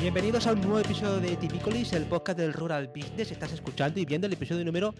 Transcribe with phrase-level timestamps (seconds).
[0.00, 3.32] Bienvenidos a un nuevo episodio de Tipicolis, el podcast del Rural Business.
[3.32, 4.94] Estás escuchando y viendo el episodio número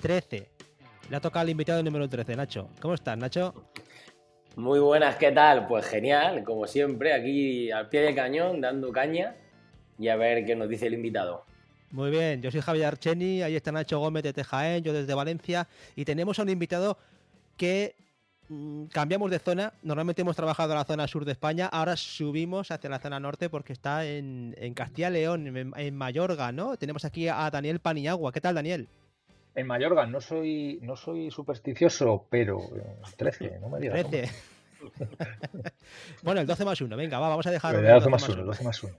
[0.00, 0.48] 13.
[1.10, 2.70] Le ha tocado al invitado número 13, Nacho.
[2.80, 3.52] ¿Cómo estás, Nacho?
[4.54, 5.66] Muy buenas, ¿qué tal?
[5.66, 9.34] Pues genial, como siempre, aquí al pie de cañón, dando caña
[9.98, 11.44] y a ver qué nos dice el invitado.
[11.90, 15.66] Muy bien, yo soy Javier Archeni, ahí está Nacho Gómez de Tejaén, yo desde Valencia,
[15.96, 16.96] y tenemos a un invitado
[17.56, 17.96] que
[18.92, 19.72] cambiamos de zona.
[19.82, 23.48] Normalmente hemos trabajado en la zona sur de España, ahora subimos hacia la zona norte
[23.48, 26.76] porque está en, Castilla León, en, en, Mayorga, ¿no?
[26.76, 28.32] Tenemos aquí a Daniel Paniagua.
[28.32, 28.88] ¿Qué tal, Daniel?
[29.54, 32.60] En Mayorga no soy, no soy supersticioso, pero
[33.16, 34.10] 13, no me digas.
[34.10, 34.30] 13.
[36.22, 37.74] bueno, el 12 más 1, venga, va, vamos a dejar.
[37.76, 38.94] El 12 más 1, el 12 más 1.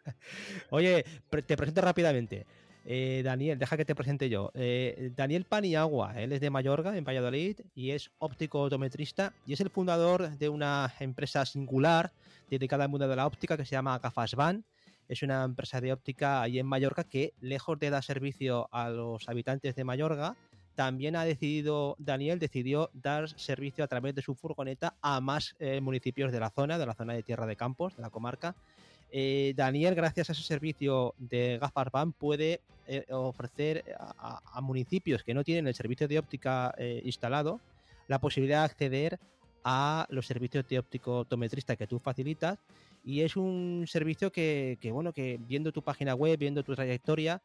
[0.70, 2.46] Oye, te presento rápidamente.
[2.84, 4.50] Eh, Daniel, deja que te presente yo.
[4.54, 9.60] Eh, Daniel Paniagua, él es de Mayorga, en Valladolid, y es óptico otometrista y es
[9.60, 12.12] el fundador de una empresa singular
[12.48, 14.64] dedicada al mundo de la óptica que se llama Gafasban
[15.10, 19.28] es una empresa de óptica ahí en Mallorca que, lejos de dar servicio a los
[19.28, 20.36] habitantes de Mallorca,
[20.76, 25.80] también ha decidido, Daniel decidió dar servicio a través de su furgoneta a más eh,
[25.80, 28.54] municipios de la zona, de la zona de Tierra de Campos, de la comarca.
[29.12, 31.60] Eh, Daniel, gracias a ese servicio de
[31.92, 37.60] Van, puede eh, ofrecer a, municipios que no tienen el servicio de óptica instalado
[38.10, 39.20] la posibilidad de acceder
[39.62, 42.58] a los servicios de óptico optometrista que tú facilitas.
[43.04, 47.40] Y es un servicio que, bueno, que viendo tu página web, viendo tu trayectoria,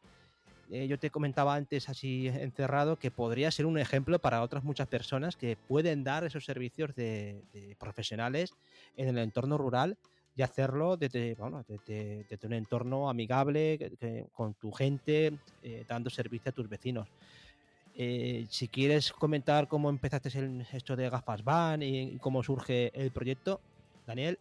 [0.70, 4.88] eh, yo te comentaba antes así encerrado que podría ser un ejemplo para otras muchas
[4.88, 8.52] personas que pueden dar esos servicios de, profesionales
[8.96, 9.96] en el entorno rural
[10.36, 13.90] y hacerlo desde, bueno, desde, un entorno amigable
[14.32, 17.08] con tu gente, eh, dando servicio a tus vecinos.
[17.98, 20.28] Eh, si quieres comentar cómo empezaste
[20.72, 23.60] esto de Gafas Van y cómo surge el proyecto,
[24.06, 24.38] Daniel.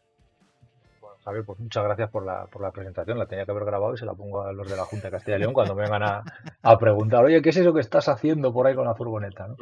[1.23, 3.17] Javier, pues muchas gracias por la, por la presentación.
[3.17, 5.11] La tenía que haber grabado y se la pongo a los de la Junta de
[5.11, 8.53] Castilla y León cuando me vengan a, preguntar, oye, ¿qué es eso que estás haciendo
[8.53, 9.55] por ahí con la furgoneta?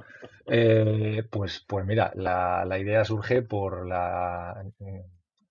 [0.45, 4.61] Eh, pues, pues mira, la, idea surge por la...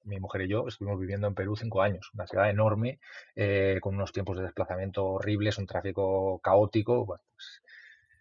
[0.05, 2.99] Mi mujer y yo estuvimos viviendo en Perú cinco años, una ciudad enorme,
[3.37, 7.05] eh, con unos tiempos de desplazamiento horribles, un tráfico caótico.
[7.07, 7.63] Bueno, pues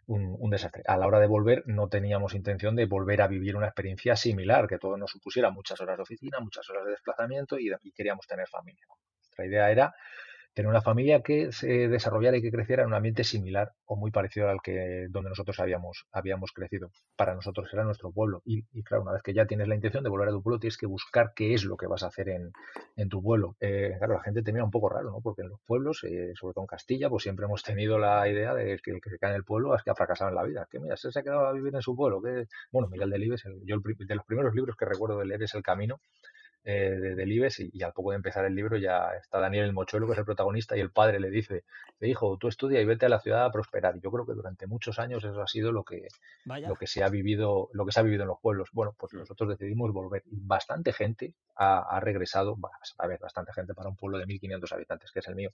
[0.08, 0.84] un, desastre.
[0.88, 4.68] A la hora de volver no teníamos intención de volver a vivir una experiencia similar,
[4.68, 8.28] que todo nos supusiera muchas horas de oficina, muchas horas de desplazamiento y, y queríamos
[8.28, 8.86] tener familia.
[9.20, 9.96] Nuestra idea era
[10.54, 14.12] tener una familia que se desarrollara y que creciera en un ambiente similar o muy
[14.12, 16.92] parecido al que donde nosotros habíamos, habíamos crecido.
[17.16, 18.42] Para nosotros era nuestro pueblo.
[18.46, 20.78] Y, claro, una vez que ya tienes la intención de volver a tu pueblo, tienes
[20.78, 22.52] que buscar qué es lo que vas a hacer en,
[22.96, 23.56] en tu pueblo.
[23.60, 25.22] Eh, claro, la gente te mira un poco raro, ¿no?
[25.22, 28.54] Porque en los pueblos, eh, sobre todo en Castilla, pues siempre hemos tenido la idea
[28.54, 30.44] de que el que se queda en el pueblo es que ha fracasado en la
[30.44, 30.68] vida.
[30.70, 32.22] Que mira, se ha quedado a vivir en su pueblo.
[32.22, 35.54] Que, bueno, Miguel Delibes, yo el, de los primeros libros que recuerdo de leer es
[35.56, 36.02] El Camino
[36.64, 40.06] eh, de Delibes y, al poco de empezar el libro ya está Daniel el Mochuelo,
[40.06, 41.64] que es el protagonista, y el padre le dice,
[42.02, 43.98] hijo, tú estudia y vete a la ciudad a prosperar.
[43.98, 46.08] Y yo creo que durante muchos años eso ha sido lo que,
[46.46, 48.70] lo que se ha vivido, lo que se ha vivido en los pueblos.
[48.74, 49.18] Bueno, pues mm.
[49.18, 50.24] nosotros decidimos volver.
[50.28, 52.58] Bastante gente ha, regresado,
[52.98, 55.52] a ver, bastante gente para un pueblo de 1.500 habitantes, que es el mío,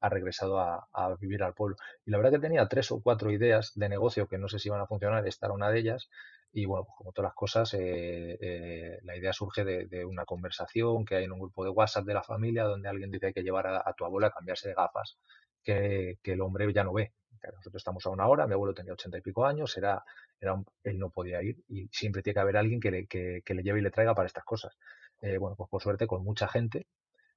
[0.00, 1.76] ha regresado a, a, vivir al pueblo.
[2.04, 4.68] Y la verdad que tenía tres o cuatro ideas de negocio que no sé si
[4.68, 6.08] iban a funcionar, esta era una de ellas,
[6.52, 11.04] y bueno, pues como todas las cosas, eh, eh, la idea surge de, una conversación
[11.04, 13.32] que hay en un grupo de WhatsApp de la familia donde alguien dice que hay
[13.34, 15.16] que llevar a, tu abuela a cambiarse de gafas
[15.62, 17.12] que, el hombre ya no ve.
[17.42, 20.02] Nosotros estamos a una hora, mi abuelo tenía ochenta y pico años, era,
[20.40, 23.62] era él no podía ir y siempre tiene que haber alguien que le, que, le
[23.62, 24.76] lleve y le traiga para estas cosas.
[25.22, 26.86] Eh, bueno, pues por suerte con mucha gente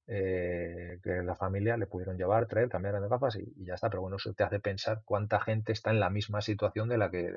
[0.06, 3.88] que la familia le pudieron llevar, traer, cambiar de gafas y, y, ya está.
[3.88, 7.10] Pero bueno, eso te hace pensar cuánta gente está en la misma situación de la
[7.10, 7.32] que,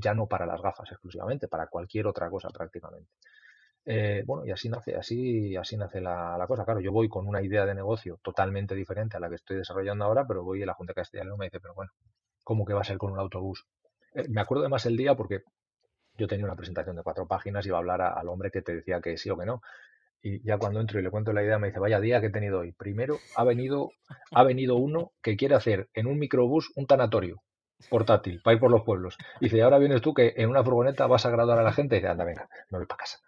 [0.00, 3.10] ya no para las gafas exclusivamente, para cualquier otra cosa prácticamente.
[3.86, 6.64] Eh, bueno, y así nace, así, así nace la, cosa.
[6.64, 10.04] Claro, yo voy con una idea de negocio totalmente diferente a la que estoy desarrollando
[10.04, 11.92] ahora, pero voy a la Junta de Castilla y me dice, pero bueno,
[12.42, 13.66] ¿cómo que va a ser con un autobús?
[14.14, 15.42] Eh, me acuerdo además el día porque
[16.16, 18.76] yo tenía una presentación de cuatro páginas y iba a hablar al hombre que te
[18.76, 19.60] decía que sí o que no.
[20.22, 22.32] Y ya cuando entro y le cuento la idea me dice, vaya día que he
[22.32, 22.72] tenido hoy.
[22.72, 23.90] Primero ha venido,
[24.30, 27.43] ha venido uno que quiere hacer en un microbús un tanatorio
[27.88, 29.16] portátil para ir por los pueblos.
[29.40, 31.96] Y dice, ahora vienes tú que en una furgoneta vas a graduar a la gente
[31.96, 33.18] y dice, anda, venga, no voy para casa.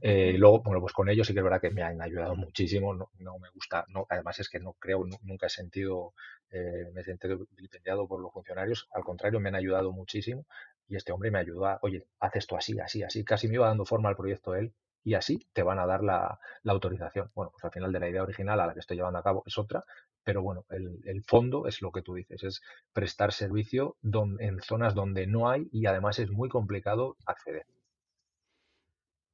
[0.00, 2.36] Eh, y luego, bueno, pues con ellos sí que es verdad que me han ayudado
[2.36, 6.14] muchísimo, no, no me gusta, no, además es que no creo, nunca he sentido,
[6.50, 10.46] eh, me he sentido vilipendiado por los funcionarios, al contrario, me han ayudado muchísimo
[10.88, 13.66] y este hombre me ayudó a, oye, haz esto así, así, así, casi me iba
[13.66, 14.72] dando forma al proyecto él
[15.06, 17.30] y así te van a dar la, autorización.
[17.32, 19.44] Bueno, pues al final de la idea original a la que estoy llevando a cabo
[19.46, 19.84] es otra,
[20.26, 22.60] pero bueno, el, fondo es lo que tú dices, es
[22.92, 27.64] prestar servicio en zonas donde no hay y además es muy complicado acceder.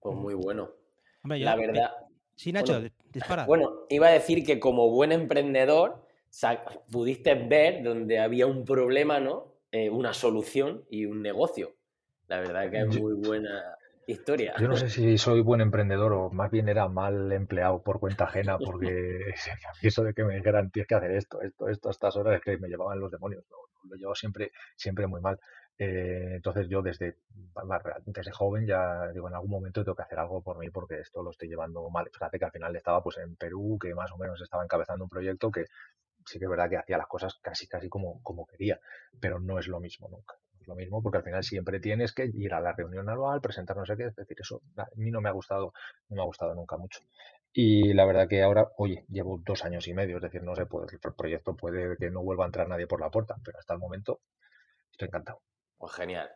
[0.01, 0.69] Pues muy bueno.
[1.25, 1.93] la verdad.
[2.35, 3.47] Sí, Nacho, dispara.
[3.47, 6.07] Bueno, iba a decir que como buen emprendedor
[6.91, 9.55] pudiste ver donde había un problema, ¿no?
[9.71, 11.75] Eh, una solución y un negocio.
[12.29, 13.63] La verdad que es muy buena
[14.07, 14.55] historia.
[14.59, 18.25] Yo no sé si soy buen emprendedor o más bien era mal empleado por cuenta
[18.25, 19.35] ajena, porque
[19.83, 22.43] eso de que me dijeran tienes que hacer esto, esto, esto a estas horas es
[22.43, 23.45] que me llevaban los demonios.
[23.51, 25.39] Lo, llevo siempre, siempre muy mal.
[25.77, 27.17] Eh, entonces yo desde,
[28.07, 31.23] desde joven ya digo, en algún momento tengo que hacer algo por mí porque esto
[31.23, 32.09] lo estoy llevando mal.
[32.13, 35.11] Fíjate que al final estaba pues en Perú, que más o menos estaba encabezando un
[35.11, 35.67] proyecto que
[36.25, 38.79] sí que es verdad que hacía las cosas casi casi como, como quería,
[39.21, 40.37] pero no es lo mismo nunca.
[40.63, 43.77] Es lo mismo porque al final siempre tienes que ir a la reunión anual, presentar
[43.77, 45.73] no sé qué, es decir, eso a mí no me ha gustado,
[46.09, 47.01] no me ha gustado nunca mucho.
[47.53, 50.65] Y la verdad que ahora, oye, llevo dos años y medio, es decir, no sé,
[50.67, 53.75] pues el proyecto puede que no vuelva a entrar nadie por la puerta, pero hasta
[53.75, 54.21] el momento
[54.91, 55.43] estoy encantado.
[55.77, 56.31] Pues genial.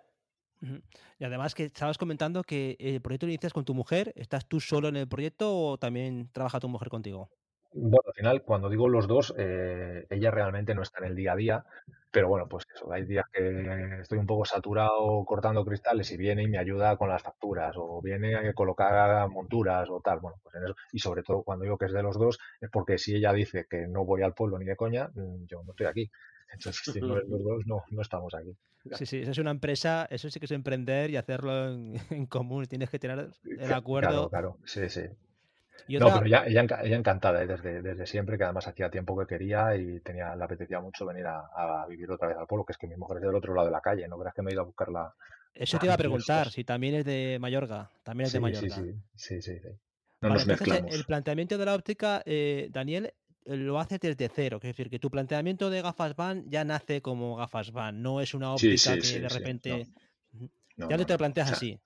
[1.18, 4.60] Y además que estabas comentando que el proyecto lo inicias con tu mujer, ¿estás tú
[4.60, 7.30] solo en el proyecto o también trabaja tu mujer contigo?
[7.78, 11.32] Bueno, al final, cuando digo los dos, eh, ella realmente no está en el día
[11.32, 11.64] a día,
[12.10, 16.42] pero bueno, pues eso, hay días que estoy un poco saturado cortando cristales y viene
[16.42, 20.54] y me ayuda con las facturas, o viene a colocar monturas o tal, bueno, pues
[20.54, 20.74] en eso.
[20.92, 23.66] Y sobre todo cuando digo que es de los dos, es porque si ella dice
[23.68, 26.10] que no voy al pueblo ni de coña, mm, yo no estoy aquí.
[26.52, 28.56] Entonces, si no es los dos, no, no estamos aquí.
[28.92, 31.96] Sí, sí, eso es una empresa, eso sí que es emprender y hacerlo en,
[32.30, 32.64] común.
[32.64, 34.30] Tienes que tener el acuerdo.
[34.30, 35.02] Claro, claro, sí, sí.
[35.88, 37.46] No, pero ella, ella, encantada ¿eh?
[37.46, 41.26] desde, desde siempre, que además hacía tiempo que quería y tenía, le apetecía mucho venir
[41.26, 43.66] a, vivir otra vez al pueblo, que es que mi mujer es del otro lado
[43.66, 45.14] de la calle, no creas que me he ido a buscarla.
[45.54, 48.74] Eso te iba a preguntar, si también es de Mallorca, también es de Mallorca.
[48.74, 49.68] Sí, sí, sí, sí,
[50.20, 50.94] No nos mezclamos.
[50.94, 53.14] El planteamiento de la óptica, eh, Daniel,
[53.44, 57.00] eh, lo hace desde cero, es decir, que tu planteamiento de gafas van ya nace
[57.00, 59.86] como gafas van, no es una óptica que de repente...
[60.76, 61.80] ya no, te lo planteas así.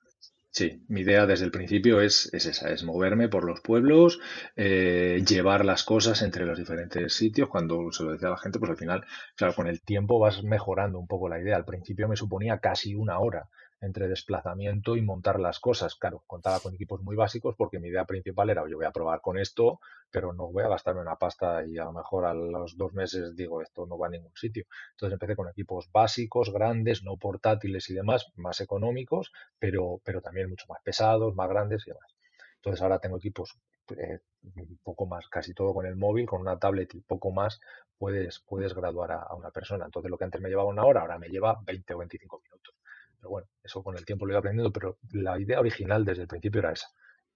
[0.52, 4.19] Sí, mi idea desde el principio es, es esa, es moverme por los pueblos,
[4.56, 7.49] eh, llevar las cosas entre los diferentes sitios.
[7.49, 9.05] Cuando se lo decía a la gente, pues al final,
[9.37, 11.56] claro, con el tiempo vas mejorando un poco la idea.
[11.56, 13.49] Al principio me suponía casi una hora
[13.81, 15.94] entre desplazamiento y montar las cosas.
[15.94, 19.21] Claro, contaba con equipos muy básicos porque mi idea principal era, yo voy a probar
[19.21, 19.81] con esto,
[20.11, 23.35] pero no voy a gastarme una pasta y a lo mejor a los dos meses
[23.35, 24.67] digo, esto no va a ningún sitio.
[24.93, 30.50] Entonces empecé con equipos básicos, grandes, no portátiles y demás, más económicos, pero, pero también
[30.50, 32.15] mucho más pesados, más grandes y demás.
[32.56, 33.56] Entonces ahora tengo equipos
[33.97, 34.21] eh,
[34.56, 37.61] un poco más, casi todo con el móvil, con una tablet y poco más,
[37.99, 39.87] puedes, puedes graduar a, a, una persona.
[39.87, 42.75] Entonces lo que antes me llevaba una hora, ahora me lleva 20 o 25 minutos.
[43.21, 46.23] Pero bueno, eso con el tiempo lo he ido aprendiendo, pero la idea original desde
[46.23, 46.89] el principio era esa.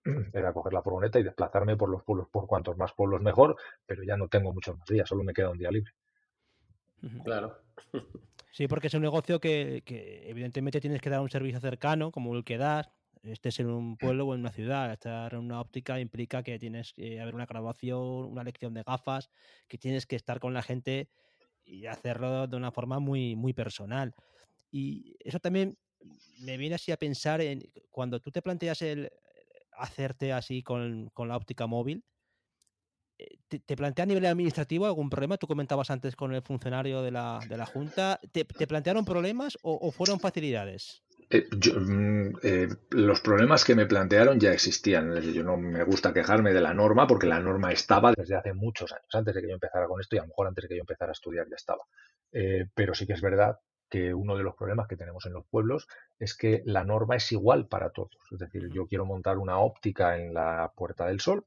[0.34, 4.02] Era coger la furgoneta y desplazarme por los pueblos, por cuantos más pueblos mejor, pero
[4.02, 5.92] ya no tengo muchos más días, solo me queda un día libre.
[7.24, 7.62] Claro.
[8.50, 9.82] Sí, porque es un negocio que,
[10.26, 12.88] evidentemente tienes que dar un servicio cercano, como el que das,
[13.22, 14.92] estés en un pueblo o en una ciudad.
[14.92, 19.30] Estar en una óptica implica que tienes que haber una graduación, una lección de gafas,
[19.68, 21.08] que tienes que estar con la gente
[21.64, 24.14] y hacerlo de una forma muy, muy personal.
[24.76, 25.78] Y eso también
[26.40, 27.62] me viene así a pensar en
[27.92, 29.08] cuando tú te planteas el
[29.70, 32.02] hacerte así con, la óptica móvil,
[33.16, 35.36] eh, ¿te, plantea a nivel administrativo algún problema?
[35.36, 38.18] Tú comentabas antes con el funcionario de la, de la Junta.
[38.32, 41.04] ¿Te, plantearon problemas o, fueron facilidades?
[41.30, 45.20] Eh, mm, eh, los problemas que me plantearon ya existían.
[45.20, 48.90] yo no me gusta quejarme de la norma porque la norma estaba desde hace muchos
[48.90, 50.76] años, antes de que yo empezara con esto y a lo mejor antes de que
[50.78, 51.84] yo empezara a estudiar ya estaba.
[52.74, 53.56] pero sí que es verdad
[53.88, 55.88] que uno de los problemas que tenemos en los pueblos
[56.18, 58.18] es que la norma es igual para todos.
[58.30, 61.44] Es decir, yo quiero montar una óptica en la Puerta del Sol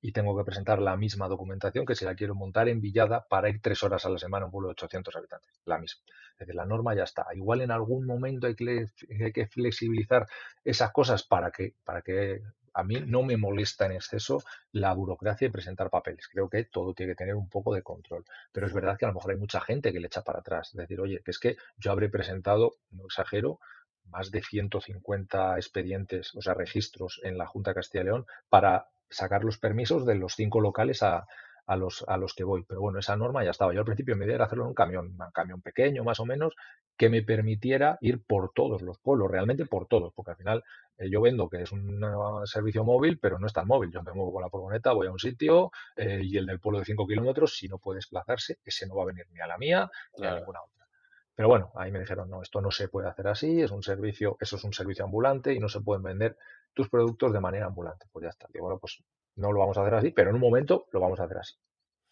[0.00, 3.48] y tengo que presentar la misma documentación que si la quiero montar en Villada para
[3.48, 5.50] ir tres horas a la semana a un pueblo de 800 habitantes.
[5.64, 6.02] La misma.
[6.32, 7.26] Es decir, la norma ya está.
[7.34, 8.86] Igual en algún momento hay que,
[9.20, 10.26] hay que flexibilizar
[10.64, 12.42] esas cosas para que, para que
[12.78, 16.28] a mí no me molesta en exceso la burocracia y presentar papeles.
[16.28, 18.24] Creo que todo tiene que tener un poco de control.
[18.52, 20.68] Pero es verdad que a lo mejor hay mucha gente que le echa para atrás.
[20.68, 23.58] Es decir, oye, que es que yo habré presentado, no exagero,
[24.04, 28.86] más de 150 expedientes, o sea, registros en la Junta de Castilla y León para
[29.10, 31.26] sacar los permisos de los cinco locales a,
[31.68, 32.64] a los, a los que voy.
[32.66, 33.72] Pero bueno, esa norma ya estaba.
[33.72, 36.24] Yo al principio me idea era hacerlo en un camión, un camión pequeño más o
[36.24, 36.54] menos,
[36.96, 40.64] que me permitiera ir por todos los pueblos, realmente por todos, porque al final
[40.96, 42.02] eh, yo vendo que es un
[42.46, 43.92] servicio móvil, pero no es tan móvil.
[43.92, 46.78] Yo me muevo con la furgoneta, voy a un sitio eh, y el del pueblo
[46.78, 49.58] de 5 kilómetros, si no puede desplazarse, ese no va a venir ni a la
[49.58, 50.86] mía ni a ninguna otra.
[51.34, 54.38] Pero bueno, ahí me dijeron, no, esto no se puede hacer así, es un servicio,
[54.40, 56.36] eso es un servicio ambulante y no se pueden vender
[56.72, 58.06] tus productos de manera ambulante.
[58.10, 58.48] Pues ya está.
[58.52, 59.02] Digo, bueno, pues
[59.38, 61.54] no lo vamos a hacer así, pero en un momento lo vamos a hacer así.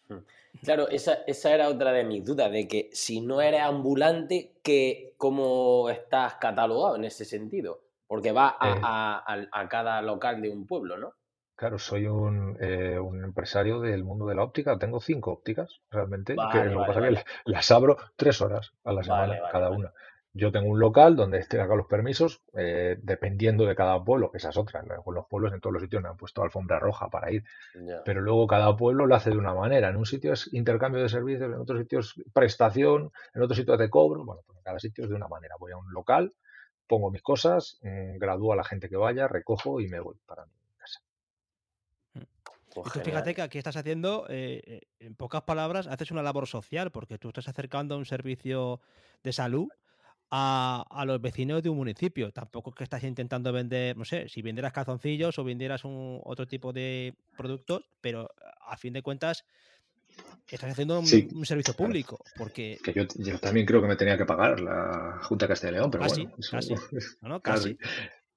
[0.09, 0.23] Hmm.
[0.63, 5.13] Claro, esa, esa era otra de mis dudas, de que si no eres ambulante, que,
[5.17, 7.81] ¿cómo estás catalogado en ese sentido?
[8.07, 9.47] Porque va a, eh.
[9.51, 11.13] a, cada local de un pueblo, ¿no?
[11.55, 14.77] Claro, soy un, eh, un, empresario del mundo de la óptica.
[14.77, 16.35] Tengo cinco ópticas, realmente.
[16.51, 19.91] que lo que pasa que las abro tres horas a la semana, cada una.
[20.33, 24.37] Yo tengo un local donde estoy acá los permisos, eh, dependiendo de cada pueblo, que
[24.37, 24.85] esas otras.
[25.03, 27.43] Con los pueblos en todos los sitios me han puesto alfombra roja para ir.
[28.05, 29.89] Pero luego cada pueblo lo hace de una manera.
[29.89, 33.73] En un sitio es intercambio de servicios, en otro sitio es prestación, en otro sitio
[33.73, 34.23] es de cobro.
[34.25, 35.55] Bueno, pues en cada sitio es de una manera.
[35.59, 36.33] Voy a un local,
[36.87, 40.45] pongo mis cosas, mm, gradúo a la gente que vaya, recojo y me voy para
[40.45, 40.99] mi casa.
[42.75, 46.21] Pues y tú fíjate que aquí estás haciendo, eh, eh, en pocas palabras, haces una
[46.21, 48.81] labor social, porque tú estás acercando a un servicio
[49.23, 49.67] de salud
[50.29, 52.31] a, los vecinos de un municipio.
[52.31, 56.47] Tampoco es que estás intentando vender, no sé, si vendieras calzoncillos o vendieras un, otro
[56.47, 58.29] tipo de productos, pero
[58.61, 59.45] a fin de cuentas
[60.49, 62.19] estás haciendo un, servicio público.
[62.37, 62.77] Porque...
[62.83, 65.91] Que yo, también creo que me tenía que pagar la Junta de Castilla y León,
[65.91, 66.31] pero bueno.
[66.51, 66.75] Casi.
[67.21, 67.77] No, casi.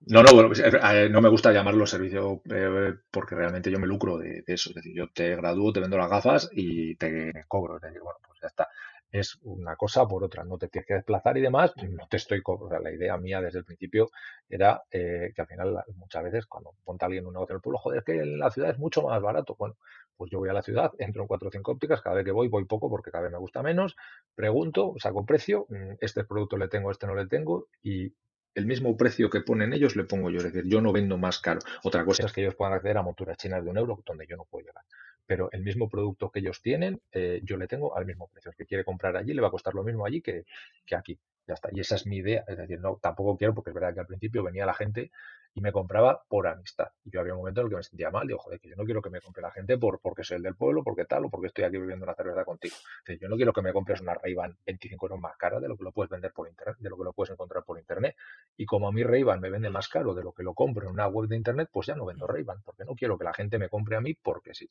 [0.07, 4.17] No, no, bueno, eh, no me gusta llamarlo servicio eh, porque realmente yo me lucro
[4.17, 4.71] de, eso.
[4.71, 7.77] Es decir, yo te gradúo, te vendo las gafas y te cobro.
[7.77, 8.69] Es decir, bueno, pues ya está.
[9.13, 10.45] Es una cosa por otra.
[10.45, 11.73] No te tienes que desplazar y demás.
[11.89, 12.89] No te estoy cobrando.
[12.89, 14.11] la idea mía desde el principio
[14.49, 17.79] era eh, que al final, muchas veces, cuando ponte alguien un negocio en el pueblo,
[17.79, 19.57] joder, es que en la ciudad es mucho más barato.
[19.59, 19.77] Bueno,
[20.21, 22.31] pues yo voy a la ciudad, entro en cuatro o cinco ópticas, cada vez que
[22.31, 23.97] voy, voy poco porque cada vez me gusta menos,
[24.35, 28.13] pregunto, saco precio, mm, este producto le tengo, este no le tengo, y
[28.55, 30.39] el mismo precio que ponen ellos le pongo yo.
[30.39, 31.61] Es decir, yo no vendo más caro.
[31.85, 34.37] Otra cosa es que ellos puedan acceder a monturas chinas de un euro donde yo
[34.37, 34.85] no puedo llegar.
[35.27, 38.51] Pero el mismo producto que ellos tienen, eh, yo le tengo al mismo precio.
[38.51, 40.45] El que quiere comprar allí le va a costar lo mismo allí que,
[40.85, 41.19] que aquí.
[41.47, 41.69] Ya está.
[41.73, 42.45] Y esa es mi idea.
[42.47, 45.11] Es decir, no, tampoco quiero, porque es verdad que al principio venía la gente
[45.55, 46.89] y me compraba por amistad.
[47.05, 48.77] Y yo había un momento en el que me sentía mal, digo, joder, que yo
[48.77, 51.25] no quiero que me compre la gente por porque soy el del pueblo, porque tal,
[51.25, 52.77] o porque estoy aquí viviendo una cerveza contigo.
[53.21, 54.35] yo no quiero que me compres una ray
[54.67, 57.05] 25 euros más cara de lo que lo puedes vender por internet, de lo que
[57.05, 58.17] lo puedes encontrar por internet.
[58.57, 60.93] Y como a mí ray me vende más caro de lo que lo compro en
[60.93, 63.59] una web de internet, pues ya no vendo ray porque no quiero que la gente
[63.59, 64.69] me compre a mí porque sí.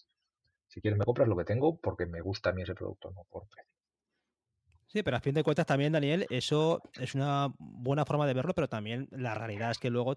[0.68, 3.26] Si quieres me compras lo que tengo porque me gusta a mí ese producto, no
[3.30, 3.74] por precio.
[4.92, 8.56] Sí, pero a fin de cuentas también, Daniel, eso es una buena forma de verlo,
[8.56, 10.16] pero también la realidad es que luego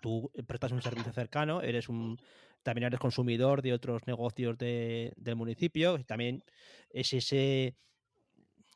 [0.00, 2.18] tú prestas un servicio cercano, eres un
[2.62, 6.42] también eres consumidor de otros negocios de, del municipio, y también
[6.90, 7.76] es ese...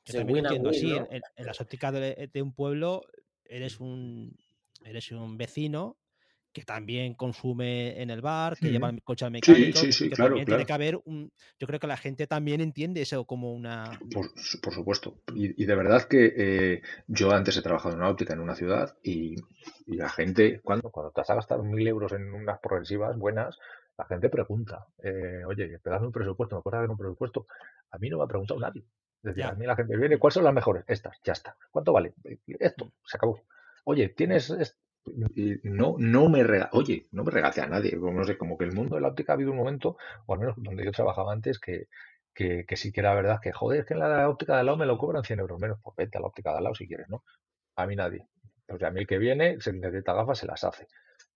[0.04, 3.02] Yo también entiendo así, en, las ópticas de, de, un pueblo
[3.46, 4.36] eres un,
[4.84, 5.96] eres un vecino
[6.52, 10.44] que también consume en el bar, que lleva el coche mecánico, sí, sí, que también
[10.44, 11.30] tiene que haber un...
[11.58, 14.00] Yo creo que la gente también entiende eso como una...
[14.12, 14.30] Por,
[14.60, 15.22] por supuesto.
[15.34, 18.96] Y, de verdad que eh, yo antes he trabajado en una óptica en una ciudad
[19.02, 19.36] y,
[19.86, 23.56] la gente, cuando, cuando te has gastado mil euros en unas progresivas buenas,
[23.96, 27.46] la gente pregunta, eh, oye, te das un presupuesto, ¿me puedes dar un presupuesto?
[27.90, 28.84] A mí no me ha preguntado nadie.
[29.22, 30.84] Es decir, a mí la gente viene, ¿cuáles son las mejores?
[30.88, 31.56] Estas, ya está.
[31.70, 32.14] ¿Cuánto vale?
[32.58, 33.42] Esto, se acabó.
[33.84, 34.50] Oye, ¿tienes
[35.62, 38.96] no, no me oye, no me regace a nadie, no sé, como que el mundo
[38.96, 41.88] de la óptica ha habido un momento, o al menos donde yo trabajaba antes, que,
[42.34, 44.78] que, sí que era verdad que, joder, es que en la óptica de al lado
[44.78, 46.86] me lo cobran 100 euros menos, pues vete a la óptica de al lado si
[46.86, 47.24] quieres, ¿no?
[47.76, 48.26] A mí nadie.
[48.68, 50.86] O sea, a mí el que viene, se necesita gafas, se las hace.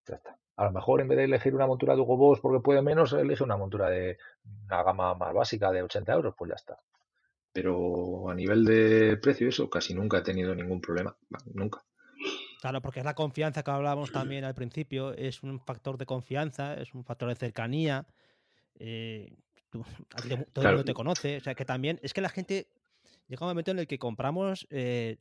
[0.06, 0.38] Ya está.
[0.56, 3.12] A lo mejor en vez de elegir una montura de Hugo Boss porque puede menos,
[3.12, 4.18] elige una montura de
[4.66, 6.78] una gama más básica de 80 euros, pues ya está.
[7.52, 11.16] Pero a nivel de precio, eso casi nunca he tenido ningún problema.
[11.52, 11.82] Nunca.
[12.64, 16.72] Claro, porque es la confianza que hablábamos también al principio, es un factor de confianza,
[16.80, 18.06] es un factor de cercanía.
[18.78, 19.36] Eh,
[19.70, 22.68] todo el mundo te conoce, o sea que también es que la gente
[23.28, 25.18] llega un momento en el que compramos eh,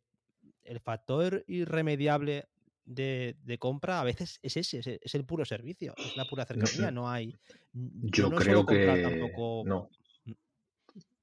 [0.63, 2.45] el factor irremediable
[2.85, 6.45] de, compra a veces es ese, es, el puro servicio, es la pura
[6.85, 7.35] cercanía, no, hay.
[7.73, 9.89] Yo, creo que no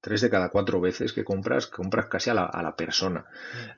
[0.00, 3.26] tres de cada cuatro veces que compras, compras casi a la, a la persona,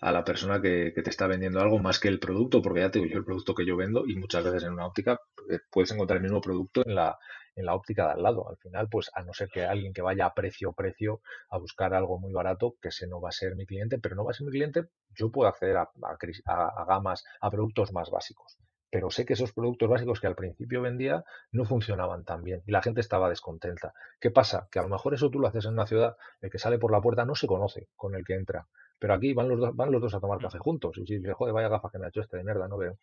[0.00, 2.90] a la persona que, que, te está vendiendo algo más que el producto, porque ya
[2.90, 5.58] te digo yo el producto que yo vendo y muchas veces en una óptica eh,
[5.70, 7.18] puedes encontrar el mismo producto en la,
[7.56, 8.48] en la óptica de al lado.
[8.48, 11.94] Al final, pues a no ser que alguien que vaya a precio precio a buscar
[11.94, 14.34] algo muy barato, que ese no va a ser mi cliente, pero no va a
[14.34, 18.58] ser mi cliente, yo puedo acceder a, a gamas, a productos más básicos
[18.92, 22.72] pero sé que esos productos básicos que al principio vendía no funcionaban tan bien y
[22.72, 23.94] la gente estaba descontenta.
[24.20, 24.68] ¿Qué pasa?
[24.70, 26.92] Que a lo mejor eso tú lo haces en una ciudad, el que sale por
[26.92, 28.66] la puerta no se conoce con el que entra,
[28.98, 31.32] pero aquí van los dos, van los dos a tomar café juntos y si dice,
[31.32, 32.98] joder, vaya gafas que me ha hecho este de mierda, no veo.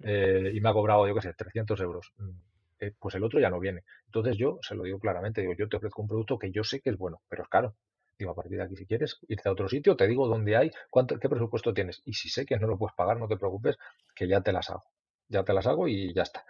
[0.00, 2.14] Eh, y me ha cobrado, yo qué sé, 300 euros.
[2.16, 2.30] Mm,
[2.80, 3.82] eh, pues el otro ya no viene.
[4.06, 6.80] Entonces yo se lo digo claramente, digo, yo te ofrezco un producto que yo sé
[6.80, 7.74] que es bueno, pero es caro.
[8.18, 10.70] Digo, a partir de aquí, si quieres irte a otro sitio, te digo dónde hay,
[10.88, 12.00] cuánto, qué presupuesto tienes.
[12.06, 13.76] Y si sé que no lo puedes pagar, no te preocupes,
[14.14, 14.93] que ya te las hago
[15.34, 16.44] ya te las hago y ya está.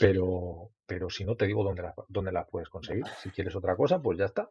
[0.00, 3.04] Pero, pero si no te digo dónde las, dónde las puedes conseguir.
[3.22, 4.50] Si quieres otra cosa, pues ya está.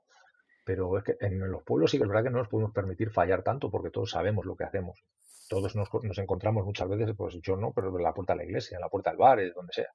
[0.65, 3.09] Pero es que en los pueblos sí que es verdad que no nos podemos permitir
[3.09, 5.03] fallar tanto porque todos sabemos lo que hacemos.
[5.49, 8.77] Todos nos, encontramos muchas veces, pues yo no, pero en la puerta de la iglesia,
[8.77, 9.89] en la puerta del bar, donde sea.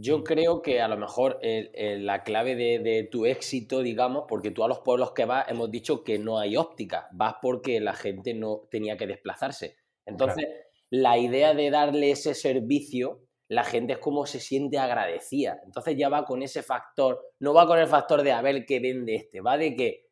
[0.00, 4.68] Yo creo que a lo mejor la clave de, tu éxito, digamos, porque tú a
[4.68, 8.62] los pueblos que vas hemos dicho que no hay óptica, vas porque la gente no
[8.70, 9.76] tenía que desplazarse.
[10.06, 10.46] Entonces,
[10.90, 15.60] la idea de darle ese servicio, la gente es como se siente agradecida.
[15.64, 18.80] Entonces ya va con ese factor, no va con el factor de a ver qué
[18.80, 20.06] vende este, va de que,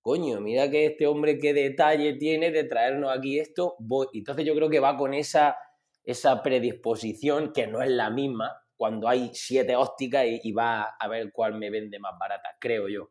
[0.00, 3.76] coño, mira que este hombre qué detalle tiene de traernos aquí esto.
[3.78, 4.06] Voy.
[4.14, 5.56] Entonces yo creo que va con esa,
[6.04, 11.30] esa predisposición que no es la misma cuando hay siete ópticas y, va a ver
[11.32, 13.10] cuál me vende más barata, creo yo.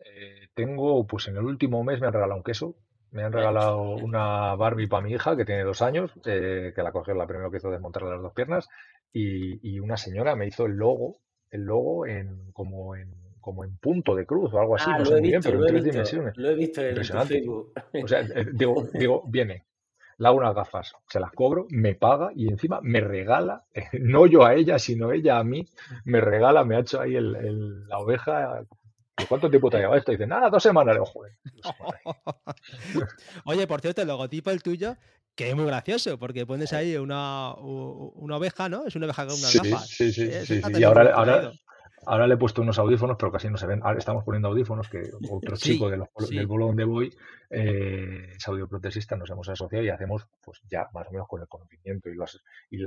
[0.00, 2.74] Eh, tengo, pues en el último mes me han regalado un queso.
[3.12, 6.92] Me han regalado una Barbie para mi hija, que tiene dos años, eh, que la
[6.92, 8.68] cogió la primera que hizo desmontarle las dos piernas,
[9.12, 11.16] y, una señora me hizo el logo,
[11.50, 15.04] el logo en como en como en punto de cruz o algo así, ah, no
[15.06, 16.36] sé muy bien, pero en tres dimensiones.
[16.36, 17.72] Lo he visto en Facebook.
[18.02, 19.64] O sea, eh, digo, digo, viene,
[20.18, 23.64] le hago unas gafas, se las cobro, me paga y encima me regala,
[23.98, 25.66] no yo a ella, sino ella a mí,
[26.04, 28.62] me regala, me ha hecho ahí el, la oveja.
[29.28, 30.12] ¿Cuánto tiempo te ha llevado esto?
[30.12, 30.96] Y dice, nada, dos semanas.
[31.12, 31.32] joder,
[33.44, 34.96] Oye, por cierto, el logotipo el tuyo,
[35.34, 38.86] que es muy gracioso, porque pones ahí una, una oveja, ¿no?
[38.86, 39.88] Es una oveja con unas gafas.
[39.88, 40.62] Sí, sí, sí.
[40.74, 41.52] Y ahora, ahora,
[42.06, 43.80] Ahora le he puesto unos audífonos, pero casi no se ven.
[43.82, 46.04] Ahora estamos poniendo audífonos que otro chico del
[46.46, 47.14] pueblo donde voy
[47.50, 51.48] eh, es audioprotesista, nos hemos asociado y hacemos, pues ya más o menos con el
[51.48, 52.40] conocimiento y, las,
[52.70, 52.78] y,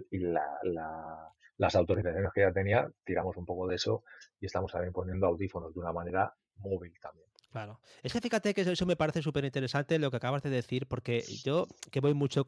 [1.58, 4.04] las autorizaciones que ya tenía, tiramos un poco de eso
[4.40, 7.33] y estamos también poniendo audífonos de una manera móvil también.
[7.54, 7.80] Claro.
[8.02, 11.24] Es que fíjate que eso me parece súper interesante lo que acabas de decir, porque
[11.44, 12.44] yo que voy mucho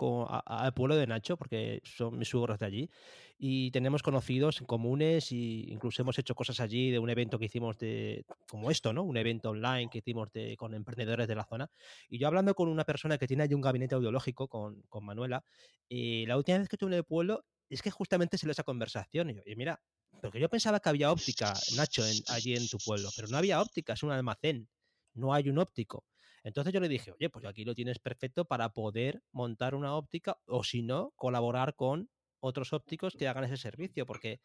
[0.47, 2.89] al pueblo de Nacho, porque son mis suegros de allí,
[3.37, 7.45] y tenemos conocidos en comunes y incluso hemos hecho cosas allí de un evento que
[7.45, 9.03] hicimos de como esto, ¿no?
[9.03, 11.69] Un evento online que hicimos de, con emprendedores de la zona.
[12.09, 15.43] Y yo hablando con una persona que tiene allí un gabinete audiológico con, con Manuela,
[15.87, 18.53] y eh, la última vez que estuve en el pueblo es que justamente se le
[18.53, 19.29] esa conversación.
[19.29, 19.79] Y yo, y mira,
[20.19, 23.93] porque yo pensaba que había óptica, Nacho, allí en tu pueblo, pero no había óptica,
[23.93, 24.67] es un almacén
[25.15, 26.05] no hay un óptico.
[26.43, 30.37] Entonces yo le dije, oye, pues aquí lo tienes perfecto para poder montar una óptica
[30.45, 34.39] o si no, colaborar con otros ópticos que hagan ese servicio, porque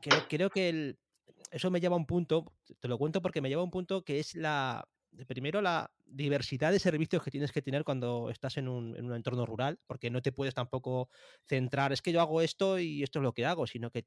[0.00, 0.96] creo, que
[1.50, 4.04] eso me lleva a un punto, te lo cuento porque me lleva a un punto
[4.04, 4.86] que es la,
[5.26, 9.14] primero la diversidad de servicios que tienes que tener cuando estás en un, en un,
[9.14, 11.08] entorno rural, porque no te puedes tampoco
[11.46, 14.06] centrar, es que yo hago esto y esto es lo que hago, sino que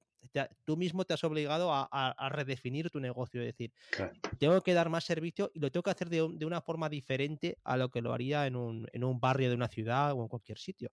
[0.63, 3.73] tú mismo te has obligado a, redefinir tu negocio, es decir,
[4.37, 7.57] tengo que dar más servicio y lo tengo que hacer de, de, una forma diferente
[7.63, 10.27] a lo que lo haría en un, en un, barrio de una ciudad o en
[10.27, 10.91] cualquier sitio.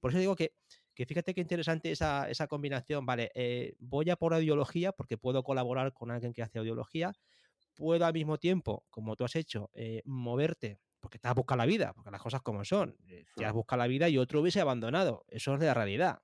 [0.00, 0.52] Por eso digo que,
[0.94, 5.42] que fíjate qué interesante esa, esa combinación, vale, eh, voy a por audiología porque puedo
[5.42, 7.12] colaborar con alguien que hace audiología,
[7.74, 11.66] puedo al mismo tiempo, como tú has hecho, eh, moverte, porque te has buscado la
[11.66, 14.60] vida, porque las cosas como son, eh, te has buscado la vida y otro hubiese
[14.60, 16.20] abandonado, eso es de la realidad.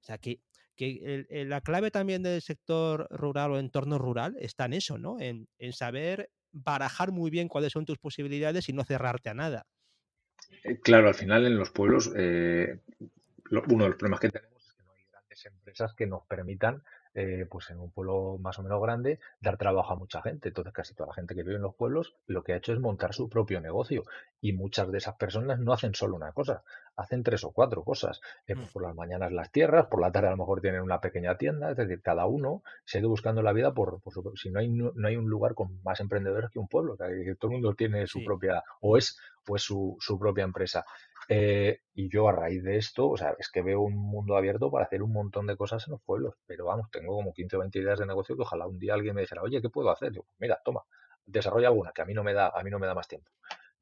[0.00, 0.40] O sea, que,
[0.76, 5.18] que la clave también del sector rural o entorno rural está en eso, ¿no?
[5.20, 9.66] En, saber barajar muy bien cuáles son tus posibilidades y no cerrarte a nada.
[10.64, 12.78] Eh, claro, al final en los pueblos, uno de
[13.50, 16.82] los problemas que tenemos es que no hay grandes empresas que nos permitan
[17.14, 20.48] eh, pues en un pueblo más o menos grande, dar trabajo a mucha gente.
[20.48, 22.80] Entonces casi toda la gente que vive en los pueblos lo que ha hecho es
[22.80, 24.04] montar su propio negocio
[24.40, 26.62] y muchas de esas personas no hacen solo una cosa,
[26.96, 28.20] hacen tres o cuatro cosas.
[28.46, 28.72] Eh, pues mm.
[28.72, 31.70] por las mañanas las tierras, por la tarde a lo mejor tienen una pequeña tienda,
[31.70, 34.60] es decir, cada uno se ha ido buscando la vida por, por su, si no
[34.60, 37.74] hay no, hay un lugar con más emprendedores que un pueblo, que todo el mundo
[37.74, 40.84] tiene su propia o es pues su, su propia empresa.
[41.28, 44.70] Eh, y yo a raíz de esto, o sea, es que veo un mundo abierto
[44.70, 46.34] para hacer un montón de cosas en los pueblos.
[46.46, 49.14] Pero vamos, tengo como 15 o 20 ideas de negocio que ojalá un día alguien
[49.14, 50.12] me dijera, oye, ¿qué puedo hacer?
[50.12, 50.82] Yo, mira, toma,
[51.24, 53.30] desarrolla alguna, que a mí no me da, a mí no me da más tiempo.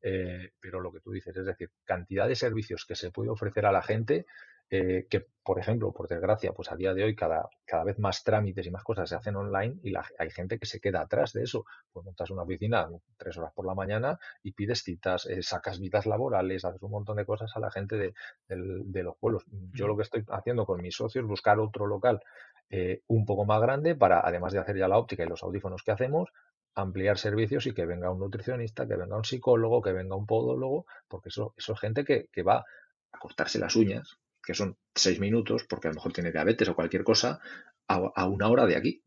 [0.02, 3.66] Eh, pero lo que tú dices, es decir, cantidad de servicios que se puede ofrecer
[3.66, 4.26] a la gente
[4.72, 8.22] eh, que, por ejemplo, por desgracia, pues a día de hoy cada, cada vez más
[8.22, 11.32] trámites y más cosas se hacen online y la, hay gente que se queda atrás
[11.32, 11.64] de eso.
[11.92, 16.06] Pues montas una oficina tres horas por la mañana y pides citas, eh, sacas vidas
[16.06, 18.14] laborales, haces un montón de cosas a la gente de,
[18.48, 19.44] de, los pueblos.
[19.72, 22.22] Yo lo que estoy haciendo con mis socios es buscar otro local
[22.70, 25.82] eh, un poco más grande para, además de hacer ya la óptica y los audífonos
[25.82, 26.30] que hacemos,
[26.76, 30.86] ampliar servicios y que venga un nutricionista, que venga un psicólogo, que venga un podólogo,
[31.08, 32.64] porque eso, eso es gente que, que va
[33.12, 36.74] a cortarse las uñas, que son seis minutos, porque a lo mejor tiene diabetes o
[36.74, 37.40] cualquier cosa,
[37.86, 39.02] a, una hora de aquí.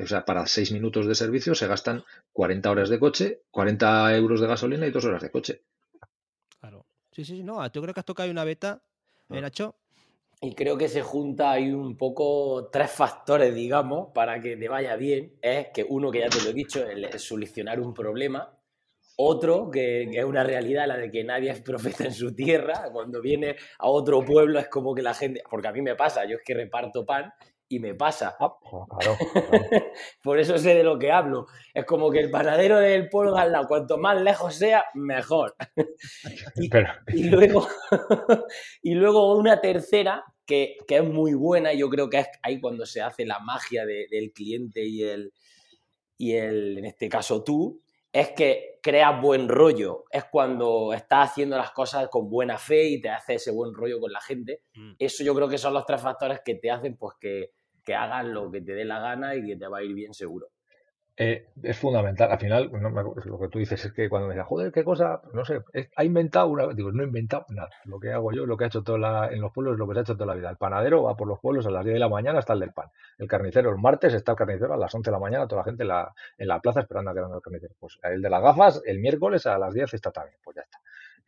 [0.00, 4.40] O sea, para seis minutos de servicio se gastan 40 horas de coche, 40 euros
[4.40, 5.62] de gasolina y dos horas de coche.
[6.60, 6.86] Claro.
[7.12, 7.66] Sí, sí, no.
[7.70, 8.82] Yo creo que has tocado una beta,
[9.30, 9.76] ¿eh, Nacho?
[10.40, 14.94] Y creo que se junta ahí un poco tres factores, digamos, para que te vaya
[14.94, 15.36] bien.
[15.42, 18.57] Es que uno, que ya te lo he dicho, es solucionar un problema.
[19.20, 22.88] Otro, que, es una realidad, la de que nadie es profeta en su tierra.
[22.92, 26.24] Cuando viene a otro pueblo es como que la gente, porque a mí me pasa,
[26.24, 27.32] yo es que reparto pan
[27.68, 28.36] y me pasa.
[28.38, 29.18] Ah, claro,
[30.22, 31.46] Por eso sé de lo que hablo.
[31.74, 35.56] Es como que el panadero del pueblo de al lado, cuanto más lejos sea, mejor.
[37.08, 37.66] y, luego,
[38.82, 43.02] y luego una tercera que, es muy buena, yo creo que es ahí cuando se
[43.02, 45.32] hace la magia del cliente y el,
[46.16, 50.04] y el, en este caso tú, es que creas buen rollo.
[50.10, 54.00] Es cuando estás haciendo las cosas con buena fe y te hace ese buen rollo
[54.00, 54.62] con la gente.
[54.74, 54.92] Mm.
[54.98, 57.52] Eso yo creo que son los tres factores que te hacen pues que,
[57.84, 60.14] que hagas lo que te dé la gana y que te va a ir bien
[60.14, 60.48] seguro.
[61.20, 62.30] Eh, es fundamental.
[62.30, 65.44] Al final, lo que tú dices es que cuando me dices, joder, qué cosa, no
[65.44, 65.62] sé,
[65.96, 66.68] ha inventado una.
[66.68, 67.70] Digo, no he inventado nada.
[67.86, 69.94] Lo que hago yo, lo que ha hecho toda la, en los pueblos, lo que
[69.94, 70.48] se ha hecho toda la vida.
[70.48, 72.72] El panadero va por los pueblos a las 10 de la mañana hasta el del
[72.72, 72.90] pan.
[73.18, 75.64] El carnicero, el martes está el carnicero a las 11 de la mañana, toda la
[75.64, 77.74] gente en la, en la plaza esperando a que venga el carnicero.
[77.80, 80.38] Pues el de las gafas, el miércoles a las 10 está también.
[80.44, 80.78] Pues ya está.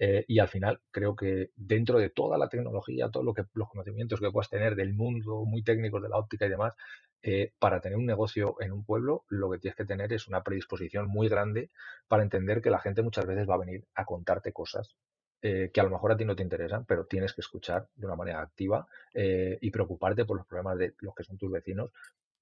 [0.03, 3.69] Eh, y al final creo que dentro de toda la tecnología, todos lo que, los
[3.69, 6.75] conocimientos que puedas tener del mundo muy técnicos de la óptica y demás,
[7.23, 10.43] eh, para tener un negocio en un pueblo, lo que tienes que tener es una
[10.43, 11.71] predisposición muy grande
[12.09, 14.97] para entender que la gente muchas veces va a venir a contarte cosas
[15.43, 18.07] eh, que a lo mejor a ti no te interesan, pero tienes que escuchar de
[18.07, 21.91] una manera activa y preocuparte por los problemas de los que son tus vecinos.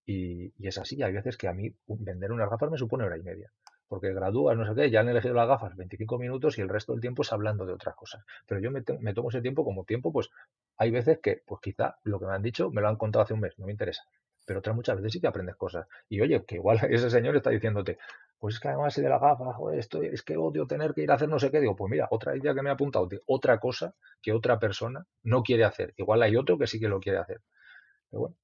[0.07, 3.23] Y, es así, hay veces que a mí vender unas gafas me supone hora y
[3.23, 3.53] media
[3.89, 6.93] porque gradúas, no sé qué, ya han elegido las gafas 25 minutos y el resto
[6.93, 8.25] del tiempo es hablando de otras cosas.
[8.47, 10.29] Pero yo me, tomo ese tiempo como tiempo, pues
[10.77, 13.35] hay veces que, pues quizá lo que me han dicho me lo han contado hace
[13.35, 14.05] un mes, no me interesa.
[14.49, 15.87] Pero otras muchas veces sí que aprendes cosas.
[16.09, 17.99] Y oye, que igual ese señor está diciéndote,
[18.39, 21.11] pues es que además de las gafas, joder, esto, es que odio tener que ir
[21.11, 21.61] a hacer no sé qué.
[21.61, 25.07] Digo, pues mira, otra idea que me ha apuntado de otra cosa que otra persona
[25.25, 25.93] no quiere hacer.
[25.99, 27.43] Igual hay otro que sí que lo quiere hacer.
[28.11, 28.37] Bueno.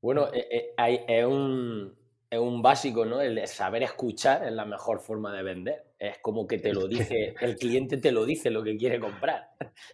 [0.00, 1.92] Bueno, eh, eh, es un,
[2.30, 3.20] es un básico, ¿no?
[3.20, 5.84] El saber escuchar es la mejor forma de vender.
[5.98, 9.48] Es como que te lo dice, el cliente te lo dice lo que quiere comprar.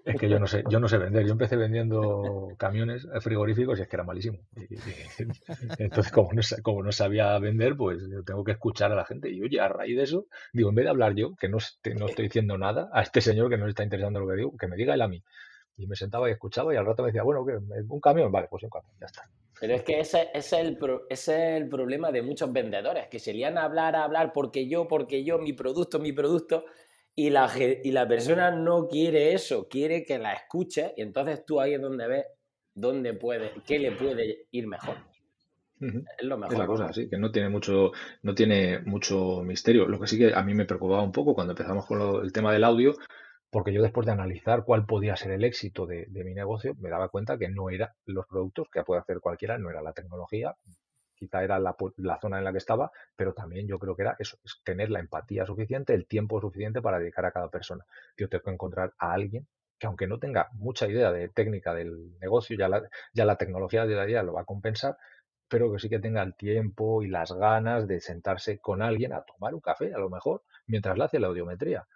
[0.04, 1.24] Es que yo no sé, yo no sé vender.
[1.24, 4.38] Yo empecé vendiendo camiones frigoríficos y es que era malísimo.
[5.78, 9.30] entonces, como no, como no sabía vender, pues yo tengo que escuchar a la gente.
[9.30, 11.56] Y oye, a raíz de eso, digo, en vez de hablar yo, que no,
[11.98, 14.56] no estoy diciendo nada, a este señor que no le está interesando lo que digo,
[14.58, 15.22] que me diga él a mí.
[15.78, 17.56] Y me sentaba y escuchaba y al rato me decía, bueno, ¿qué?
[17.88, 18.30] ¿Un camión?
[18.30, 19.22] Vale, pues un camión, ya está.
[19.58, 23.32] Pero es que ese, es el ese es el problema de muchos vendedores, que se
[23.32, 26.64] lían a hablar, a hablar, porque yo, porque yo, mi producto, mi producto,
[27.14, 27.50] y la,
[27.82, 31.80] y la persona no quiere eso, quiere que la escuche, y entonces tú ahí es
[31.80, 32.26] donde ves
[32.74, 34.96] dónde puede, qué le puede ir mejor.
[35.80, 36.54] Es lo mejor.
[36.54, 37.92] Es la cosa, sí, que no tiene mucho,
[38.22, 39.86] no tiene mucho misterio.
[39.86, 42.52] Lo que sí que a mí me preocupaba un poco cuando empezamos con el tema
[42.52, 42.94] del audio,
[43.50, 47.08] porque yo después de analizar cuál podía ser el éxito de, mi negocio, me daba
[47.08, 50.56] cuenta que no eran los productos que puede hacer cualquiera, no era la tecnología,
[51.14, 51.74] quizá era la,
[52.20, 55.00] zona en la que estaba, pero también yo creo que era eso, es tener la
[55.00, 57.84] empatía suficiente, el tiempo suficiente para dedicar a cada persona.
[58.16, 59.46] Yo tengo que encontrar a alguien
[59.78, 62.82] que aunque no tenga mucha idea de técnica del negocio, ya la,
[63.12, 64.96] ya la tecnología de día a día lo va a compensar,
[65.48, 69.22] pero que sí que tenga el tiempo y las ganas de sentarse con alguien a
[69.22, 71.86] tomar un café, a lo mejor, mientras le hace la audiometría.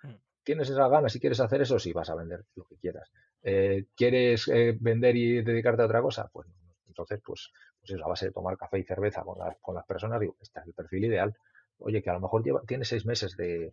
[0.43, 3.11] Tienes esas ganas y quieres hacer eso, sí, vas a vender lo que quieras.
[3.43, 6.29] Eh, ¿Quieres eh, vender y dedicarte a otra cosa?
[6.33, 6.49] Pues
[6.87, 10.21] entonces, pues, pues es a base de tomar café y cerveza con, con las personas,
[10.21, 11.35] digo, este es el perfil ideal.
[11.79, 13.73] Oye, que a lo mejor lleva, tienes seis meses de,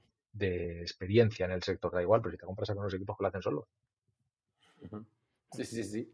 [0.82, 3.28] experiencia en el sector, da igual, pero si te compras con unos equipos que lo
[3.28, 3.68] hacen solo.
[5.52, 6.14] Sí, sí, sí.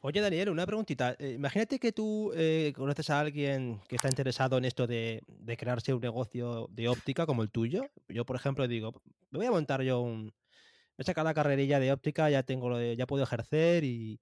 [0.00, 1.14] Oye, Daniel, una preguntita.
[1.18, 5.22] Eh, imagínate que tú eh, conoces a alguien que está interesado en esto de,
[5.56, 7.84] crearse un negocio de óptica como el tuyo.
[8.08, 9.00] Yo, por ejemplo, digo,
[9.32, 10.26] me voy a montar yo un...
[10.96, 14.20] Me he sacado la carrerilla de óptica, ya tengo lo de, ya puedo ejercer y,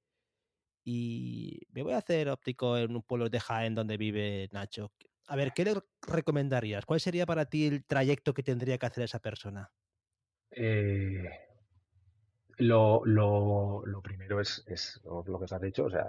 [0.85, 4.93] y me voy a hacer óptico en un pueblo de Jaén donde vive Nacho.
[5.27, 6.87] A ver, ¿qué le recomendarías?
[6.87, 9.71] ¿Cuál sería para ti el trayecto que tendría que hacer esa persona?
[10.53, 11.29] Eh,
[12.59, 16.05] lo, lo, lo primero es, es, lo que se ha dicho, o sea,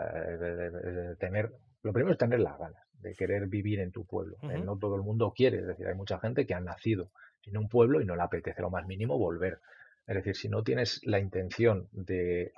[1.19, 4.37] tener, lo primero es tener las ganas de querer vivir en tu pueblo.
[4.43, 7.11] Eh, no todo el mundo quiere, es decir, hay mucha gente que ha nacido
[7.45, 9.59] en un pueblo y no le apetece lo más mínimo volver.
[10.07, 12.51] Es decir, si no tienes la intención de,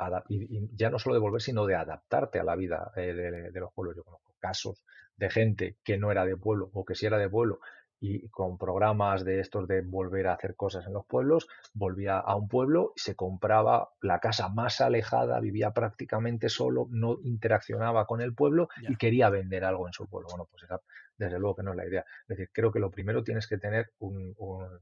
[0.75, 3.71] ya no solo de volver, sino de adaptarte a la vida eh, de, de, los
[3.73, 3.95] pueblos.
[3.95, 4.83] Yo conozco casos
[5.17, 7.59] de gente que no era de pueblo o que sí era de pueblo
[8.03, 12.35] y con programas de estos de volver a hacer cosas en los pueblos, volvía a
[12.35, 18.19] un pueblo y se compraba la casa más alejada, vivía prácticamente solo, no interaccionaba con
[18.19, 20.27] el pueblo y quería vender algo en su pueblo.
[20.31, 20.81] Bueno, pues esa,
[21.17, 22.05] desde luego que no es la idea.
[22.23, 24.35] Es decir, creo que lo primero tienes que tener un,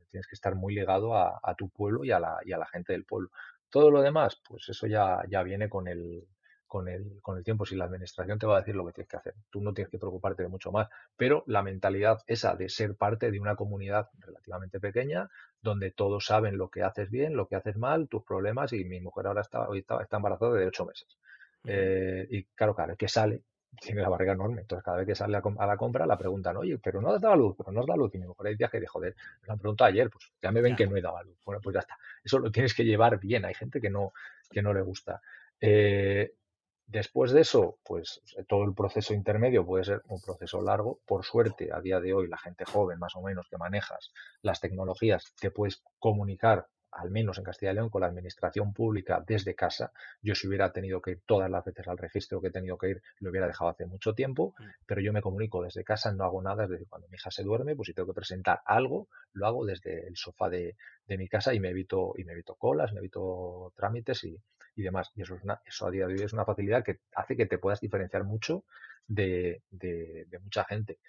[0.10, 2.94] tienes que estar muy ligado a, tu pueblo y a, la, y a la gente
[2.94, 3.30] del pueblo.
[3.70, 6.28] Todo lo demás, pues eso ya, ya viene con el,
[6.68, 7.66] con el, con el tiempo.
[7.66, 9.92] Si la administración te va a decir lo que tienes que hacer, tú no tienes
[9.92, 10.88] que preocuparte de mucho más.
[11.18, 15.30] Pero la mentalidad esa de ser parte de una comunidad relativamente pequeña,
[15.62, 19.00] donde todos saben lo que haces bien, lo que haces mal, tus problemas, y mi
[19.00, 21.18] mujer ahora está, está, está embarazada de ocho meses.
[21.66, 23.44] Eh, y claro, claro, que sale
[23.80, 24.62] tiene la barriga enorme.
[24.62, 27.36] Entonces, cada vez que sale a, la compra, la preguntan, oye, pero no has dado
[27.36, 28.16] luz, pero no has dado luz.
[28.16, 29.16] Y mi mujer hay días que dijo, joder,
[29.48, 31.38] me han preguntado ayer, pues ya me ven que no he dado luz.
[31.46, 31.98] Bueno, pues ya está.
[32.24, 33.46] Eso lo tienes que llevar bien.
[33.46, 34.14] Hay gente que no,
[34.50, 35.22] que no le gusta.
[35.60, 36.34] Eh,
[36.86, 41.00] después de eso, pues todo el proceso intermedio puede ser un proceso largo.
[41.06, 44.60] Por suerte, a día de hoy, la gente joven, más o menos, que manejas las
[44.60, 49.56] tecnologías, te puedes comunicar al menos en Castilla y León, con la administración pública desde
[49.56, 49.92] casa.
[50.22, 52.90] Yo si hubiera tenido que ir todas las veces al registro que he tenido que
[52.90, 54.64] ir, lo hubiera dejado hace mucho tiempo, mm.
[54.86, 57.76] pero yo me comunico desde casa, no hago nada, desde cuando mi hija se duerme,
[57.76, 60.76] pues si tengo que presentar algo, lo hago desde el sofá de,
[61.08, 64.38] mi casa y me evito, y me evito colas, me evito trámites y,
[64.76, 65.12] demás.
[65.16, 67.58] Y eso, es eso a día de hoy es una facilidad que hace que te
[67.58, 68.64] puedas diferenciar mucho
[69.08, 69.62] de
[70.42, 71.00] mucha gente.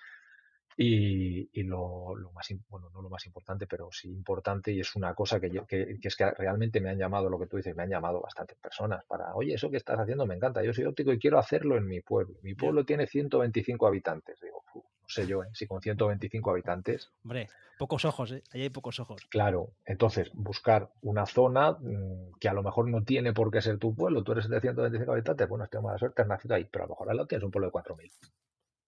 [0.77, 5.39] Y, lo, más, bueno, no lo más importante, pero sí importante y es una cosa
[5.39, 7.91] que, yo, que, es que realmente me han llamado, lo que tú dices, me han
[7.91, 11.19] llamado bastantes personas para, oye, eso que estás haciendo me encanta, yo soy óptico y
[11.19, 12.35] quiero hacerlo en mi pueblo.
[12.43, 14.41] Mi pueblo tiene 125 habitantes.
[14.41, 15.49] Digo, no sé yo, ¿eh?
[15.53, 17.11] si con 125 habitantes.
[17.25, 18.43] Hombre, pocos ojos, ¿eh?
[18.53, 19.27] Ahí hay pocos ojos.
[19.29, 23.79] Claro, entonces buscar una zona mm, que a lo mejor no tiene por qué ser
[23.79, 26.85] tu pueblo, tú eres de 125 habitantes, bueno, tengo mala suerte, has nacido ahí, pero
[26.85, 28.11] a lo mejor al lado tienes un pueblo de 4.000.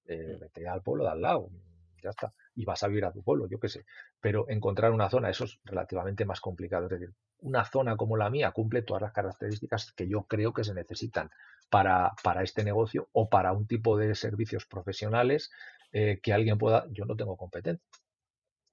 [0.07, 0.41] Eh, mm.
[0.41, 1.49] vete al pueblo de al lado,
[2.05, 2.33] ya está.
[2.55, 3.85] Y vas a vivir a tu pueblo, yo qué sé.
[4.21, 6.85] Pero encontrar una zona, eso es relativamente más complicado.
[6.85, 10.65] Es decir, una zona como la mía cumple todas las características que yo creo que
[10.65, 11.31] se necesitan
[11.71, 15.51] para, para este negocio o para un tipo de servicios profesionales
[15.93, 16.87] eh, que alguien pueda.
[16.91, 17.85] Yo no tengo competencia.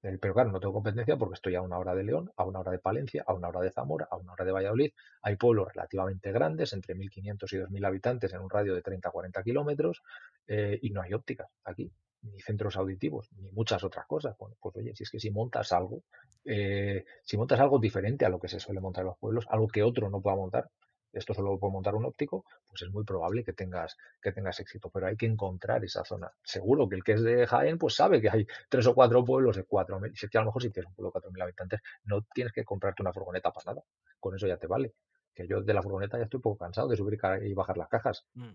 [0.03, 2.59] Eh, pero claro, no tengo competencia porque estoy a una hora de León, a una
[2.59, 4.91] hora de Palencia, a una hora de Zamora, a una hora de Valladolid.
[5.21, 10.01] Hay pueblos relativamente grandes, entre 1.500 y 2.000 habitantes en un radio de 30-40 kilómetros,
[10.47, 11.91] eh, y no hay ópticas aquí
[12.23, 14.35] ni centros auditivos, ni muchas otras cosas.
[14.37, 16.03] Bueno, pues oye, si es que si montas algo,
[16.45, 19.67] eh, si montas algo diferente a lo que se suele montar en los pueblos, algo
[19.67, 20.69] que otro no pueda montar,
[21.13, 24.59] esto solo lo puede montar un óptico, pues es muy probable que tengas, que tengas
[24.59, 26.31] éxito, pero hay que encontrar esa zona.
[26.43, 29.57] Seguro que el que es de Jaén, pues sabe que hay tres o cuatro pueblos
[29.57, 31.81] de cuatro mil, si a lo mejor si tienes un pueblo de cuatro mil habitantes,
[32.05, 33.83] no tienes que comprarte una furgoneta para nada,
[34.19, 34.93] con eso ya te vale.
[35.33, 37.89] Que yo de la furgoneta ya estoy un poco cansado de subir y bajar las
[37.89, 38.25] cajas.
[38.33, 38.51] Mm.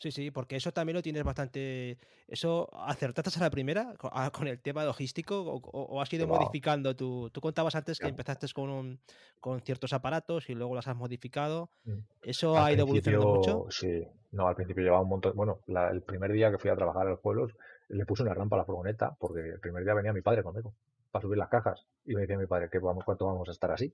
[0.00, 1.98] Sí, sí, porque eso también lo tienes bastante.
[2.26, 6.96] ¿Eso acertaste a la primera ah, con el tema logístico o, has ido modificando?
[6.96, 8.98] Tú, tú contabas antes que empezaste con,
[9.40, 11.68] con ciertos aparatos y luego los has modificado.
[11.84, 11.98] Mm.
[12.22, 13.66] ¿Eso ha ido evolucionando mucho?
[13.68, 15.36] Sí, no, al principio llevaba un montón.
[15.36, 17.52] Bueno, el primer día que fui a trabajar a los pueblos
[17.88, 20.72] le puse una rampa a la furgoneta porque el primer día venía mi padre conmigo
[21.10, 23.70] para subir las cajas y me decía mi padre que vamos, cuánto vamos a estar
[23.70, 23.92] así.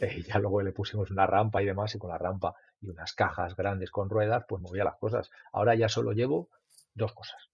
[0.00, 3.12] Y ya luego le pusimos una rampa y demás y con la rampa y unas
[3.12, 5.30] cajas grandes con ruedas, pues movía las cosas.
[5.52, 6.48] Ahora ya solo llevo
[6.94, 7.48] dos cosas.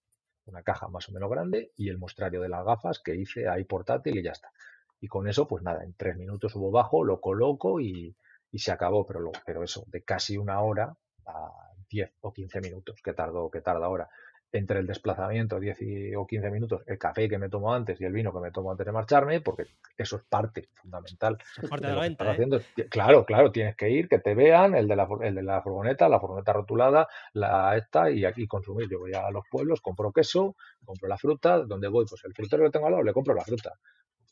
[0.46, 3.64] Una caja más o menos grande y el mostrario de las gafas que hice ahí
[3.64, 4.52] portátil y ya está.
[5.00, 8.16] Y con eso, pues nada, en tres minutos subo bajo, lo coloco y,
[8.54, 9.04] se acabó.
[9.04, 11.50] Pero, pero eso, de casi una hora a
[11.90, 14.08] 10 o 15 minutos que tardo, que tarda ahora
[14.56, 15.78] entre el desplazamiento, 10
[16.16, 18.70] o 15 minutos, el café que me tomo antes y el vino que me tomo
[18.70, 19.66] antes de marcharme, porque
[19.96, 21.38] eso es parte fundamental.
[21.68, 22.88] Parte de, la venta, ¿eh?
[22.88, 26.08] Claro, claro, tienes que ir, que te vean, el de la, el de la furgoneta,
[26.08, 28.88] la furgoneta rotulada, la esta, y aquí consumir.
[28.88, 32.64] Yo voy a los pueblos, compro queso, compro la fruta, donde voy, pues el frutero
[32.64, 33.72] que tengo al lado, le compro la fruta.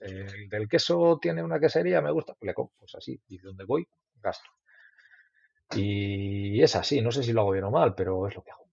[0.01, 3.65] El del queso tiene una quesería, me gusta, pues le compro, pues así, y donde
[3.65, 3.87] voy,
[4.21, 4.51] gasto.
[5.75, 8.51] Y es así, no sé si lo hago bien o mal, pero es lo que
[8.51, 8.64] hago.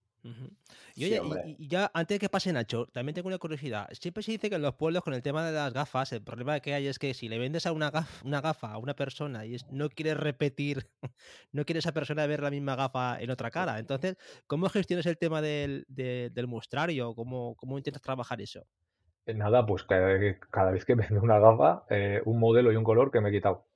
[0.94, 1.20] Y oye,
[1.58, 3.88] y, ya antes de que pase Nacho, también tengo una curiosidad.
[3.92, 6.60] Siempre se dice que en los pueblos con el tema de las gafas, el problema
[6.60, 9.44] que hay es que si le vendes a una gafa, una gafa a una persona
[9.46, 10.88] y no quiere repetir,
[11.52, 13.78] no quiere esa persona ver la misma gafa en otra cara.
[13.78, 17.14] Entonces, ¿cómo gestionas el tema del, del muestrario?
[17.14, 18.66] ¿Cómo, ¿Cómo intentas trabajar eso?
[19.26, 23.10] Eh, nada, pues cada, vez que vendo una gafa, eh, un modelo y un color
[23.10, 23.66] que me he quitado.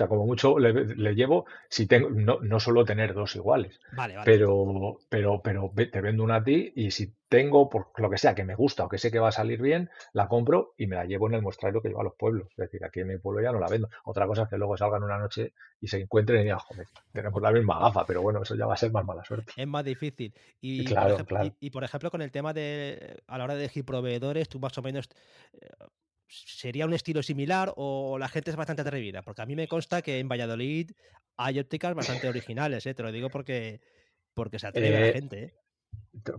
[0.00, 4.16] O sea, como mucho le, llevo, si tengo, no, no solo tener dos iguales, vale,
[4.16, 4.24] vale.
[4.24, 8.34] pero, pero, pero te vendo una a ti y si tengo, por lo que sea,
[8.34, 10.96] que me gusta o que sé que va a salir bien, la compro y me
[10.96, 12.48] la llevo en el muestrario que lleva a los pueblos.
[12.52, 13.90] Es decir, aquí en mi pueblo ya no la vendo.
[14.04, 17.42] Otra cosa es que luego salgan una noche y se encuentren y digan, joder, tenemos
[17.42, 19.52] la misma gafa, pero bueno, eso ya va a ser más mala suerte.
[19.54, 20.34] Es más difícil.
[20.62, 23.60] Y, claro, por, ejemplo, Y, por ejemplo, con el tema de, a la hora de
[23.60, 25.10] elegir proveedores, tú más o menos...
[26.30, 29.22] Eh, sería un estilo similar o la gente es bastante atrevida?
[29.22, 30.92] Porque a mí me consta que en Valladolid
[31.36, 32.94] hay ópticas bastante originales, ¿eh?
[32.94, 33.80] te lo digo porque,
[34.34, 35.42] porque se atreve la eh, gente.
[35.42, 35.54] ¿eh?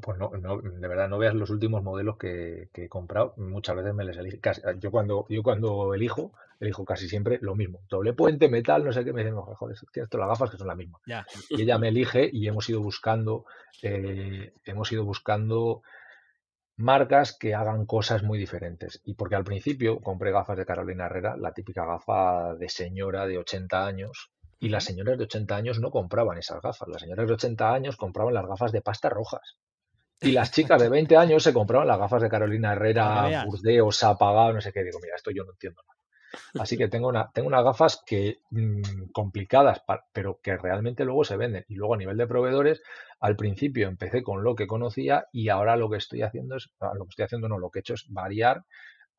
[0.01, 3.33] Pues no, de verdad, no veas los últimos modelos que, he comprado.
[3.37, 4.37] Muchas veces me les elijo.
[4.79, 7.81] yo, cuando, yo cuando elijo, elijo casi siempre lo mismo.
[7.89, 9.11] Doble puente, metal, no sé qué.
[9.11, 11.01] Me dicen, joder, tienes todas las gafas que son las mismas.
[11.49, 13.45] Y ella me elige y hemos ido buscando,
[13.81, 15.81] hemos ido buscando
[16.81, 19.01] marcas que hagan cosas muy diferentes.
[19.05, 23.37] Y porque al principio compré gafas de Carolina Herrera, la típica gafa de señora de
[23.37, 26.87] 80 años, y las señoras de 80 años no compraban esas gafas.
[26.87, 29.57] Las señoras de 80 años compraban las gafas de pasta rojas.
[30.21, 34.53] Y las chicas de 20 años se compraban las gafas de Carolina Herrera, Burdeo, Sapagao,
[34.53, 34.83] no sé qué.
[34.83, 35.90] Digo, mira, esto yo no entiendo nada.
[36.59, 39.81] Así que tengo, una, tengo unas gafas que mm, complicadas,
[40.13, 41.65] pero que realmente luego se venden.
[41.67, 42.81] Y luego a nivel de proveedores,
[43.19, 46.93] al principio empecé con lo que conocía y ahora lo que estoy haciendo es, ah,
[46.95, 48.63] lo que estoy haciendo no, lo que he hecho es variar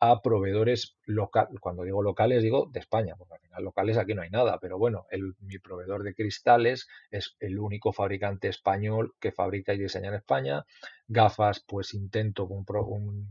[0.04, 4.22] a proveedores locales, cuando digo locales digo de España, porque al final locales aquí no
[4.22, 9.30] hay nada, pero bueno, el, mi proveedor de cristales es el único fabricante español que
[9.30, 10.64] fabrica y diseña en España,
[11.06, 13.28] gafas pues intento un, un,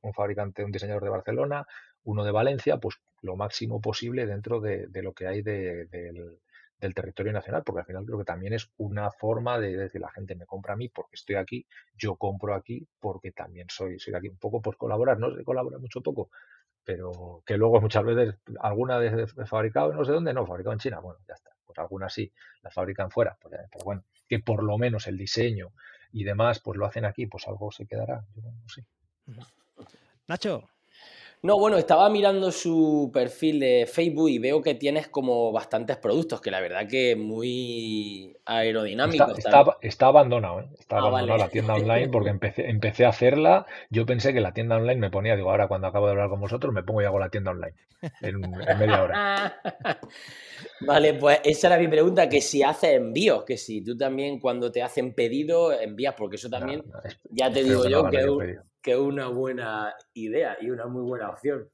[0.00, 1.66] un fabricante, un diseñador de Barcelona,
[2.04, 6.40] uno de Valencia, pues lo máximo posible dentro de, lo que hay del,
[6.92, 10.34] territorio nacional, porque al final creo que también es una forma de decir la gente
[10.34, 11.66] me compra a mí porque estoy aquí,
[11.96, 15.78] yo compro aquí porque también soy, soy aquí un poco por colaborar, no se colabora
[15.78, 16.30] mucho poco,
[16.84, 20.98] pero que luego muchas veces alguna de, fabricado no sé dónde, no, fabricado en China,
[21.00, 22.30] bueno, ya está, pues algunas sí,
[22.62, 25.72] las fabrican fuera, pues pero bueno, que por lo menos el diseño
[26.12, 28.84] y demás, pues lo hacen aquí, pues algo se quedará, yo no sé.
[30.26, 30.68] Nacho,
[31.44, 36.40] no, bueno, estaba mirando su perfil de Facebook y veo que tienes como bastantes productos,
[36.40, 39.26] que la verdad que muy aerodinámico.
[39.82, 40.68] Está, abandonado, ¿eh?
[40.78, 43.66] Está ah, abandonado la tienda online porque empecé, empecé a hacerla.
[43.90, 46.40] Yo pensé que la tienda online me ponía, digo, ahora cuando acabo de hablar con
[46.40, 47.74] vosotros me pongo y hago la tienda online
[48.22, 48.40] en,
[48.78, 49.60] media hora.
[50.80, 54.72] vale, pues esa era mi pregunta, que si haces envíos, que si tú también cuando
[54.72, 56.82] te hacen pedido envías, porque eso también,
[57.30, 58.24] ya te digo yo que,
[58.84, 61.68] que una buena idea y una muy buena opción.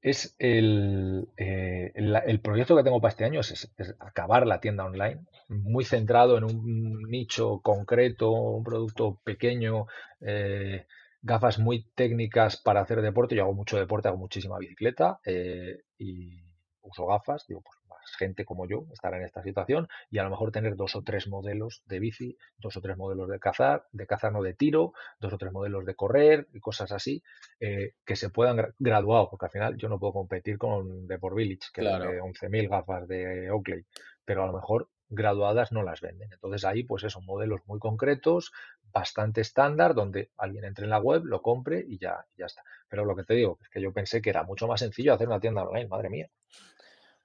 [0.00, 5.26] Es el, eh, el, proyecto que tengo para este año es, acabar la tienda online,
[5.48, 9.86] muy centrado en un nicho concreto, un producto pequeño,
[10.20, 10.86] eh,
[11.20, 13.34] gafas muy técnicas para hacer deporte.
[13.34, 16.45] Yo hago mucho deporte, hago muchísima bicicleta eh, y
[16.86, 17.46] uso gafas.
[17.46, 17.76] Digo, pues
[18.18, 21.28] gente como yo estará en esta situación y a lo mejor tener dos o tres
[21.28, 25.32] modelos de bici, dos o tres modelos de cazar, de cazar no de tiro, dos
[25.32, 27.22] o tres modelos de correr y cosas así
[27.60, 31.70] eh, que se puedan graduar, porque al final yo no puedo competir con Deport Village,
[31.72, 32.10] que claro.
[32.10, 33.84] de 11.000 gafas de Oakley,
[34.24, 36.32] pero a lo mejor graduadas no las venden.
[36.32, 38.52] Entonces ahí pues son modelos muy concretos,
[38.92, 42.62] bastante estándar, donde alguien entre en la web, lo compre y ya, y ya está.
[42.88, 45.28] Pero lo que te digo es que yo pensé que era mucho más sencillo hacer
[45.28, 46.28] una tienda online, madre mía.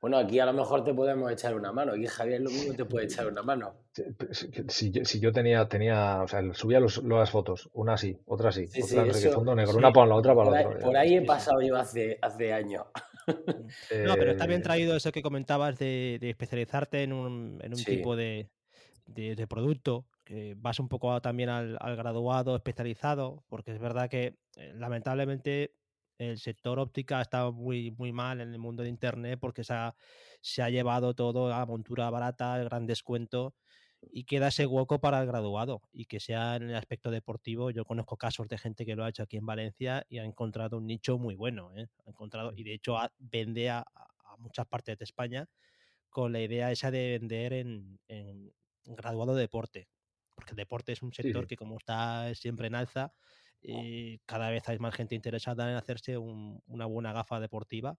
[0.01, 1.93] Bueno, aquí a lo mejor te podemos echar una mano.
[1.93, 3.75] Aquí Javier lo mismo te puede echar una mano.
[4.67, 9.13] Si, yo, tenía, tenía, o sea, subía las fotos, una así, otra así, otra no
[9.13, 10.79] sé qué, fondo negro, una para la otra para la otra.
[10.79, 12.87] Por ahí he pasado yo hace, hace años.
[13.27, 17.83] no, pero está bien eh, traído eso que comentabas de, especializarte en un, en un
[17.83, 18.49] tipo de,
[19.05, 24.33] de, producto, que vas un poco también al, al, graduado especializado, porque es verdad que
[24.55, 25.75] eh, lamentablemente
[26.29, 29.73] el sector óptica ha estado muy, muy mal en el mundo de Internet porque se
[29.73, 29.95] ha,
[30.41, 33.55] se ha llevado todo a montura barata, el gran descuento
[34.01, 37.71] y queda ese hueco para el graduado y que sea en el aspecto deportivo.
[37.71, 40.77] Yo conozco casos de gente que lo ha hecho aquí en Valencia y ha encontrado
[40.77, 41.71] un nicho muy bueno.
[41.75, 41.87] ¿eh?
[42.05, 43.85] Ha encontrado, y de hecho vende a,
[44.37, 45.47] muchas partes de España
[46.09, 48.51] con la idea esa de vender en, en
[48.85, 49.87] graduado de deporte.
[50.33, 53.13] Porque el deporte es un sector que como está siempre en alza,
[53.61, 57.97] y cada vez hay más gente interesada en hacerse una buena gafa deportiva.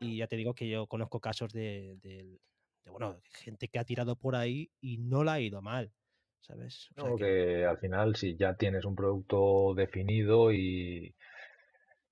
[0.00, 2.38] Y ya te digo que yo conozco casos de,
[2.86, 5.92] bueno, gente que ha tirado por ahí y no la ha ido mal.
[6.40, 6.88] ¿Sabes?
[7.18, 7.64] que...
[7.64, 11.14] al final, si ya tienes un producto definido y.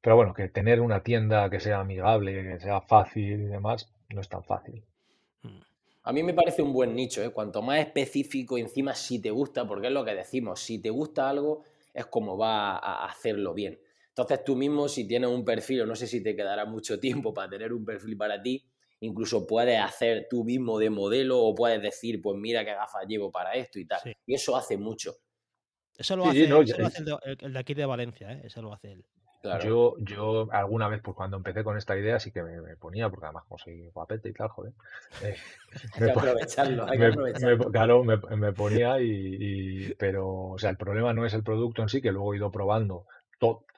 [0.01, 4.21] Pero bueno, que tener una tienda que sea amigable, que sea fácil y demás, no
[4.21, 4.85] es tan fácil.
[5.43, 5.61] Mm.
[6.05, 7.31] A mí me parece un buen nicho, ¿eh?
[7.31, 11.29] cuanto más específico, encima si te gusta, porque es lo que decimos, si te gusta
[11.29, 13.81] algo, es como va a hacerlo bien.
[14.09, 16.99] Entonces tú mismo, si tienes un perfil, o no sé si te quedará mucho
[17.29, 18.65] tiempo para tener un perfil para ti,
[19.01, 23.31] incluso puedes hacer tú mismo de modelo o puedes decir, pues mira qué gafas llevo
[23.31, 24.01] para esto y tal.
[24.27, 25.17] Y eso hace mucho.
[25.97, 28.43] Eso lo hace, el, de, aquí de Valencia, ¿eh?
[28.45, 29.05] eso lo hace él.
[29.63, 33.27] Yo, yo alguna vez, pues cuando empecé con esta idea, sí que me, ponía, porque
[33.27, 34.73] además como soy guapete y tal, joder.
[35.23, 35.37] Eh,
[35.95, 37.71] hay que aprovecharlo, hay que aprovecharlo.
[37.71, 42.03] claro, me, ponía y, Pero, o sea, el problema no es el producto en sí,
[42.03, 43.07] que luego he ido probando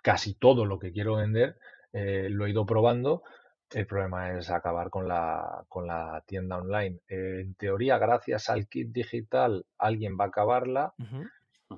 [0.02, 1.56] casi todo lo que quiero vender,
[1.92, 3.22] eh, lo he ido probando.
[3.70, 6.98] El problema es acabar con la, con la tienda online.
[7.08, 10.92] en teoría, gracias al kit digital, alguien va a acabarla.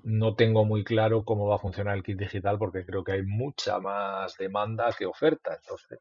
[0.02, 3.22] No tengo muy claro cómo va a funcionar el kit digital porque creo que hay
[3.22, 5.54] mucha más demanda que oferta.
[5.54, 6.00] Entonces,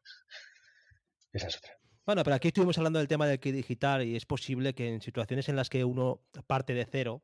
[1.32, 1.72] esa es otra.
[2.06, 5.00] Bueno, pero aquí estuvimos hablando del tema del kit digital y es posible que en
[5.00, 7.22] situaciones en las que uno parte de cero,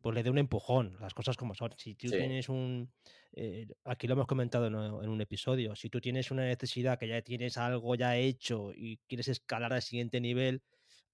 [0.00, 1.72] pues le dé un empujón, las cosas como son.
[1.76, 2.90] Si tú tienes un,
[3.32, 7.08] eh, aquí lo hemos comentado en, en, un episodio, si tú tienes una necesidad que
[7.08, 10.62] ya tienes algo ya hecho y quieres escalar al siguiente nivel,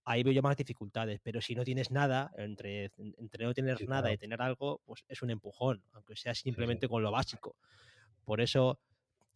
[0.04, 1.20] ahí veo yo más dificultades.
[1.22, 5.22] Pero si no tienes nada, entre, entre no tener nada y tener algo, pues es
[5.22, 7.56] un empujón, aunque sea simplemente con lo básico.
[8.24, 8.80] Por eso,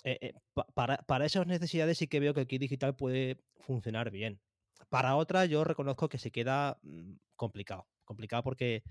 [0.05, 0.35] eh, eh,
[0.75, 4.41] para, para, esas necesidades sí que veo que el kit digital puede funcionar bien.
[4.89, 7.87] Para otras, yo reconozco que se queda mm, complicado.
[8.05, 8.83] Complicado porque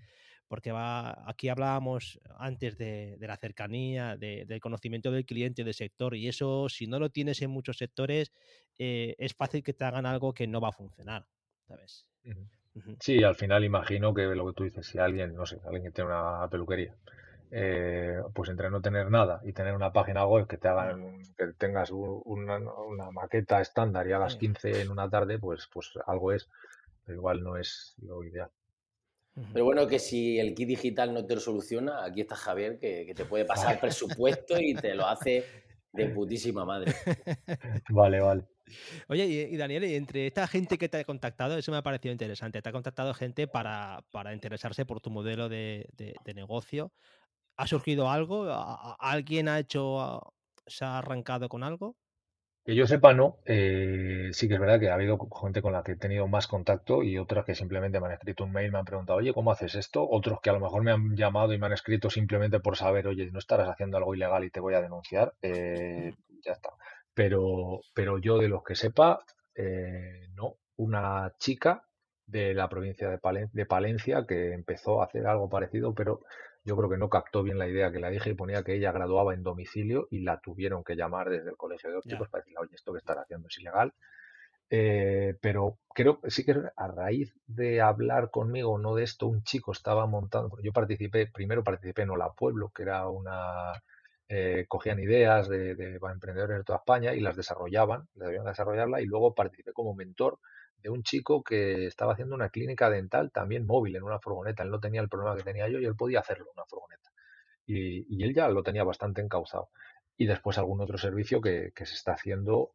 [0.53, 6.27] porque va, aquí hablábamos antes de, la cercanía, del conocimiento del cliente, del sector, y
[6.27, 8.31] eso, si no lo tienes en muchos sectores,
[8.77, 11.25] eh, es fácil que te hagan algo que no va a funcionar,
[11.67, 12.05] ¿sabes?
[12.99, 15.91] Sí, al final imagino que lo que tú dices, si alguien, no sé, alguien que
[15.91, 16.95] tiene una peluquería,
[17.51, 21.53] eh, pues entre no tener nada y tener una página web que te hagan, que
[21.57, 22.59] tengas una,
[23.11, 26.49] maqueta estándar y hagas 15 en una tarde, pues, pues algo es,
[27.05, 28.49] pero igual no es lo ideal.
[29.51, 33.11] Pero bueno, que si el kit digital no te lo soluciona, aquí está Javier, que,
[33.15, 35.45] te puede pasar presupuesto y te lo hace
[35.91, 36.93] de putísima madre.
[37.89, 38.43] Vale, vale.
[39.07, 42.61] Oye, y, Daniel, entre esta gente que te ha contactado, eso me ha parecido interesante.
[42.61, 44.03] Te ha contactado gente para,
[44.33, 45.87] interesarse por tu modelo de,
[46.35, 46.91] negocio.
[47.57, 48.47] ¿Ha surgido algo?
[48.99, 50.33] ¿Alguien ha hecho,
[50.65, 51.95] se ha arrancado con algo?
[52.65, 53.39] Que yo sepa, no.
[53.45, 56.47] Eh, sí que es verdad que ha habido gente con la que he tenido más
[56.47, 59.51] contacto y otras que simplemente me han escrito un mail, me han preguntado, oye, ¿cómo
[59.51, 60.07] haces esto?
[60.09, 63.07] Otros que a lo mejor me han llamado y me han escrito simplemente por saber,
[63.07, 65.33] oye, no estarás haciendo algo ilegal y te voy a denunciar.
[65.41, 66.13] Eh,
[66.45, 66.69] ya está.
[67.13, 69.19] Pero, pero yo de los que sepa,
[69.55, 70.55] eh, no.
[70.75, 71.83] Una chica
[72.25, 76.21] de la provincia de, de Palencia que empezó a hacer algo parecido, pero
[76.63, 78.91] yo creo que no captó bien la idea que la dije y ponía que ella
[78.91, 82.59] graduaba en domicilio y la tuvieron que llamar desde el colegio de ópticos para decirle,
[82.61, 83.93] oye, esto que estás haciendo es ilegal.
[84.69, 89.43] Eh, pero creo que sí que a raíz de hablar conmigo, no de esto, un
[89.43, 93.73] chico estaba montando, yo participé, primero participé en Hola Pueblo, que era una,
[94.35, 99.05] eh, cogían ideas de, de, emprendedores de toda España y las desarrollaban, debían desarrollarla y
[99.05, 100.39] luego participé como mentor
[100.81, 104.63] de un chico que estaba haciendo una clínica dental también móvil en una furgoneta.
[104.63, 107.11] Él no tenía el problema que tenía yo y él podía hacerlo en una furgoneta.
[107.67, 109.69] Y, él ya lo tenía bastante encauzado.
[110.17, 112.71] Y después algún otro servicio que, se está haciendo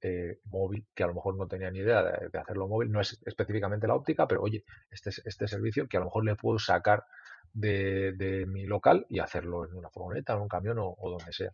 [0.00, 3.20] eh, móvil, que a lo mejor no tenía ni idea de, hacerlo móvil, no es
[3.26, 7.04] específicamente la óptica, pero oye, este, este servicio que a lo mejor le puedo sacar
[7.52, 11.52] de, mi local y hacerlo en una furgoneta, en un camión o donde sea.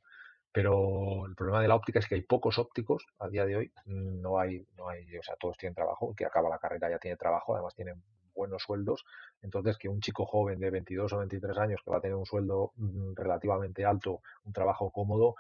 [0.57, 3.73] Pero el problema de la óptica es que hay pocos ópticos a día de hoy,
[3.85, 7.19] no hay, no hay, o sea, todos tienen trabajo, que acaba la carrera ya tiene
[7.19, 8.03] trabajo, además tienen
[8.35, 9.05] buenos sueldos,
[9.43, 12.25] entonces que un chico joven de 22 o 23 años que va a tener un
[12.25, 15.35] sueldo mm, relativamente alto, un trabajo cómodo,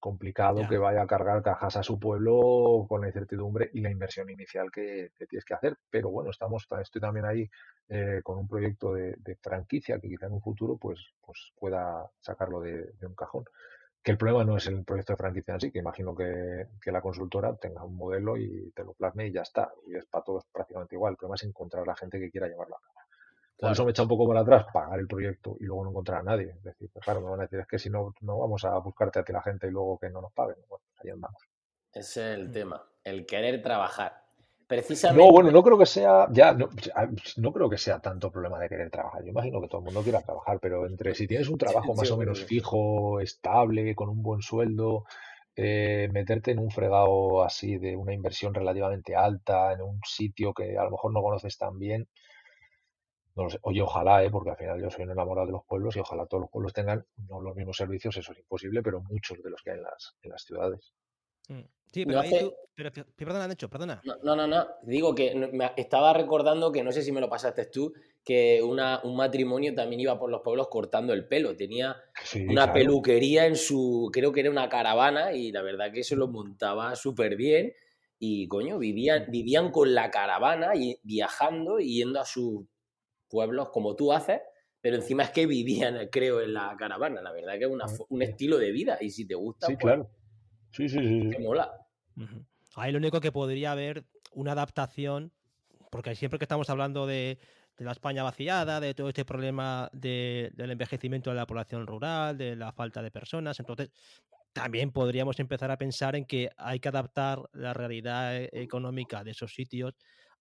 [0.00, 4.30] complicado que vaya a cargar cajas a su pueblo con la incertidumbre y la inversión
[4.30, 5.76] inicial que, tienes que hacer.
[5.90, 7.48] Pero bueno, estamos, estoy también ahí
[7.88, 12.60] eh, con un proyecto de, franquicia que quizá en un futuro pues, pues pueda sacarlo
[12.60, 13.44] de un cajón
[14.02, 17.02] que el problema no es el proyecto de franquicia en sí, que imagino que, la
[17.02, 19.70] consultora tenga un modelo y te lo plasme y ya está.
[19.86, 21.12] Y es para todos prácticamente igual.
[21.12, 22.94] El problema es encontrar a la gente que quiera llevarlo a cabo.
[23.60, 26.20] Por eso me echa un poco para atrás pagar el proyecto y luego no encontrar
[26.20, 26.54] a nadie.
[26.56, 28.78] Es decir, pues claro, me van a decir, es que si no, no vamos a
[28.78, 30.56] buscarte a ti la gente y luego que no nos paguen.
[30.66, 31.42] Bueno, ahí andamos.
[31.92, 32.52] Ese es el mm.
[32.52, 34.24] tema, el querer trabajar.
[34.66, 35.22] Precisamente.
[35.22, 36.70] No, bueno, no creo que sea, ya, no,
[37.38, 39.22] no, creo que sea tanto problema de querer trabajar.
[39.24, 42.10] Yo imagino que todo el mundo quiera trabajar, pero entre si tienes un trabajo más
[42.12, 45.04] o menos fijo, estable, con un buen sueldo,
[45.56, 50.78] eh, meterte en un fregado así de una inversión relativamente alta, en un sitio que
[50.78, 52.08] a lo mejor no conoces tan bien,
[53.40, 53.58] no lo sé.
[53.62, 54.30] Oye, ojalá, ¿eh?
[54.30, 56.72] porque al final yo soy un enamorado de los pueblos y ojalá todos los pueblos
[56.72, 59.84] tengan no los mismos servicios, eso es imposible, pero muchos de los que hay en
[59.84, 60.92] las, en las ciudades.
[61.48, 61.62] Mm.
[61.92, 64.00] Sí, pero, ahí tú, pero, perdona, hecho, perdona.
[64.04, 67.66] No, no, no, Digo que me estaba recordando que no sé si me lo pasaste
[67.66, 71.56] tú, que una, un matrimonio también iba por los pueblos cortando el pelo.
[71.56, 71.96] Tenía
[72.48, 76.28] una peluquería en su, creo que era una caravana, y la verdad que eso lo
[76.28, 77.72] montaba súper bien.
[78.20, 82.66] Y coño, vivían, vivían con la caravana y viajando y yendo a sus
[83.30, 84.40] pueblos como tú haces,
[84.80, 87.22] pero encima es que vivían, creo, en la caravana.
[87.22, 88.98] La verdad que es una, un estilo de vida.
[89.00, 90.10] Y si te gusta, sí, pues, claro.
[90.72, 91.38] Sí, sí, sí.
[91.38, 91.72] mola.
[92.76, 95.32] Ahí lo único que podría haber una adaptación,
[95.90, 97.38] porque siempre que estamos hablando de,
[97.78, 102.72] la España vaciada, de todo este problema del envejecimiento de la población rural, de la
[102.72, 103.90] falta de personas, entonces
[104.52, 109.30] también podríamos empezar a pensar en que hay que adaptar la realidad e, económica de
[109.30, 109.94] esos sitios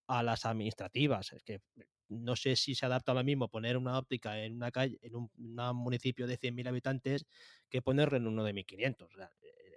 [0.08, 1.32] a las administrativas.
[1.32, 1.62] Es que
[2.10, 5.30] no sé si se adapta lo mismo poner una óptica en una calle, en un,
[5.76, 7.26] municipio de 100.000 habitantes
[7.70, 9.30] que ponerlo en uno de 1.500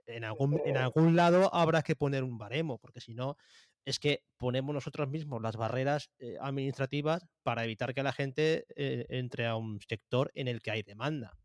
[0.06, 3.36] en algún, en algún lado habrá que poner un baremo, porque si no,
[3.84, 9.06] es que ponemos nosotros mismos las barreras eh, administrativas para evitar que la gente eh,
[9.08, 11.36] entre a un sector en el que hay demanda.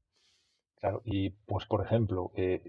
[0.80, 2.62] Claro, y pues por ejemplo, eh,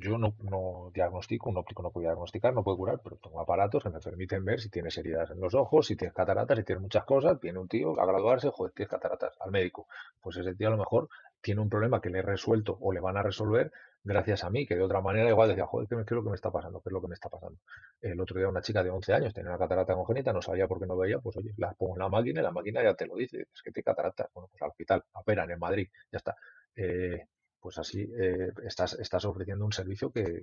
[0.00, 3.82] yo no, no, diagnostico, un óptico no puede diagnosticar, no puede curar, pero tengo aparatos
[3.82, 6.82] que me permiten ver si tienes heridas en los ojos, si tienes cataratas, si tienes
[6.82, 7.40] muchas cosas.
[7.40, 9.86] Viene un tío a graduarse, joder, tienes cataratas, al médico.
[10.20, 11.08] Pues ese tío a lo mejor
[11.40, 13.70] tiene un problema que le he resuelto o le van a resolver
[14.04, 16.34] gracias a mí, que de otra manera igual decía, joder, ¿qué, es lo que me
[16.34, 16.80] está pasando?
[16.80, 17.58] ¿Qué es lo que me está pasando?
[18.02, 20.78] El otro día una chica de 11 años tenía una catarata congénita, no sabía por
[20.78, 23.06] qué no veía, pues oye, la pongo en la máquina y la máquina ya te
[23.06, 26.36] lo dice, es que te cataratas, bueno, pues al hospital, operan en Madrid, ya está.
[26.76, 27.26] Eh,
[27.64, 30.42] pues así eh, estás, estás ofreciendo un servicio que,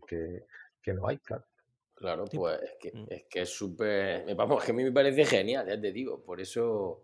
[0.87, 1.45] no hay, claro.
[1.93, 3.05] Claro, pues es que mm.
[3.09, 4.33] es que súper.
[4.33, 6.23] Vamos, que a mí me parece genial, ya te digo.
[6.23, 7.03] Por eso,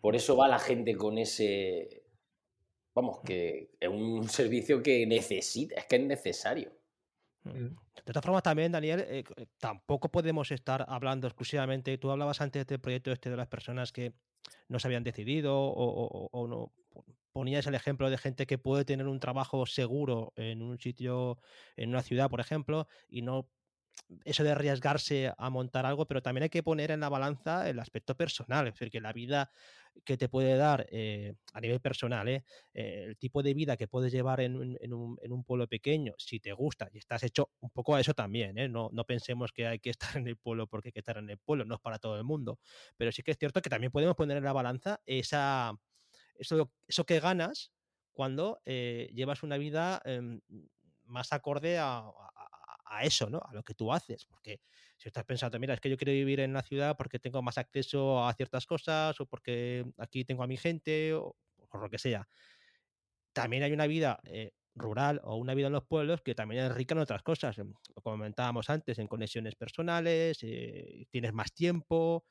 [0.00, 2.04] por eso va la gente con ese.
[2.94, 6.70] Vamos, que es un servicio que necesita, es que es necesario.
[7.42, 7.50] Mm.
[7.50, 7.76] Mm.
[8.06, 11.98] De todas formas, también, Daniel, eh, eh, tampoco podemos estar hablando exclusivamente.
[11.98, 14.12] Tú hablabas antes del proyecto este de las personas que
[14.68, 16.72] no se habían decidido o, no.
[17.32, 21.38] Ponías el ejemplo de gente que puede tener un trabajo seguro en un sitio,
[21.76, 23.48] en una ciudad, por ejemplo, y no
[24.24, 27.78] eso de arriesgarse a montar algo, pero también hay que poner en la balanza el
[27.78, 29.50] aspecto personal, es decir, que la vida
[30.04, 33.88] que te puede dar eh, a nivel personal, eh, eh, el tipo de vida que
[33.88, 38.00] puedes llevar en, un, pueblo pequeño, si te gusta y estás hecho un poco a
[38.00, 41.00] eso también, no, no, pensemos que hay que estar en el pueblo porque hay que
[41.00, 42.58] estar en el pueblo, no es para todo el mundo,
[42.96, 45.72] pero sí que es cierto que también podemos poner en la balanza esa,
[46.40, 47.72] eso, eso que ganas
[48.12, 50.40] cuando llevas una vida em,
[51.04, 52.04] más acorde a,
[53.02, 53.40] eso, ¿no?
[53.48, 54.26] A lo que tú haces.
[54.26, 54.60] Porque
[54.98, 57.56] si estás pensando, mira, es que yo quiero vivir en la ciudad porque tengo más
[57.56, 61.36] acceso a ciertas cosas o porque aquí tengo a mi gente o
[61.70, 62.28] por lo que sea.
[63.32, 64.50] También hay una vida eh,
[64.80, 67.58] rural o una vida en los pueblos que también es rica en otras cosas.
[67.58, 72.24] Em, lo comentábamos antes, en conexiones personales, eh, tienes más tiempo,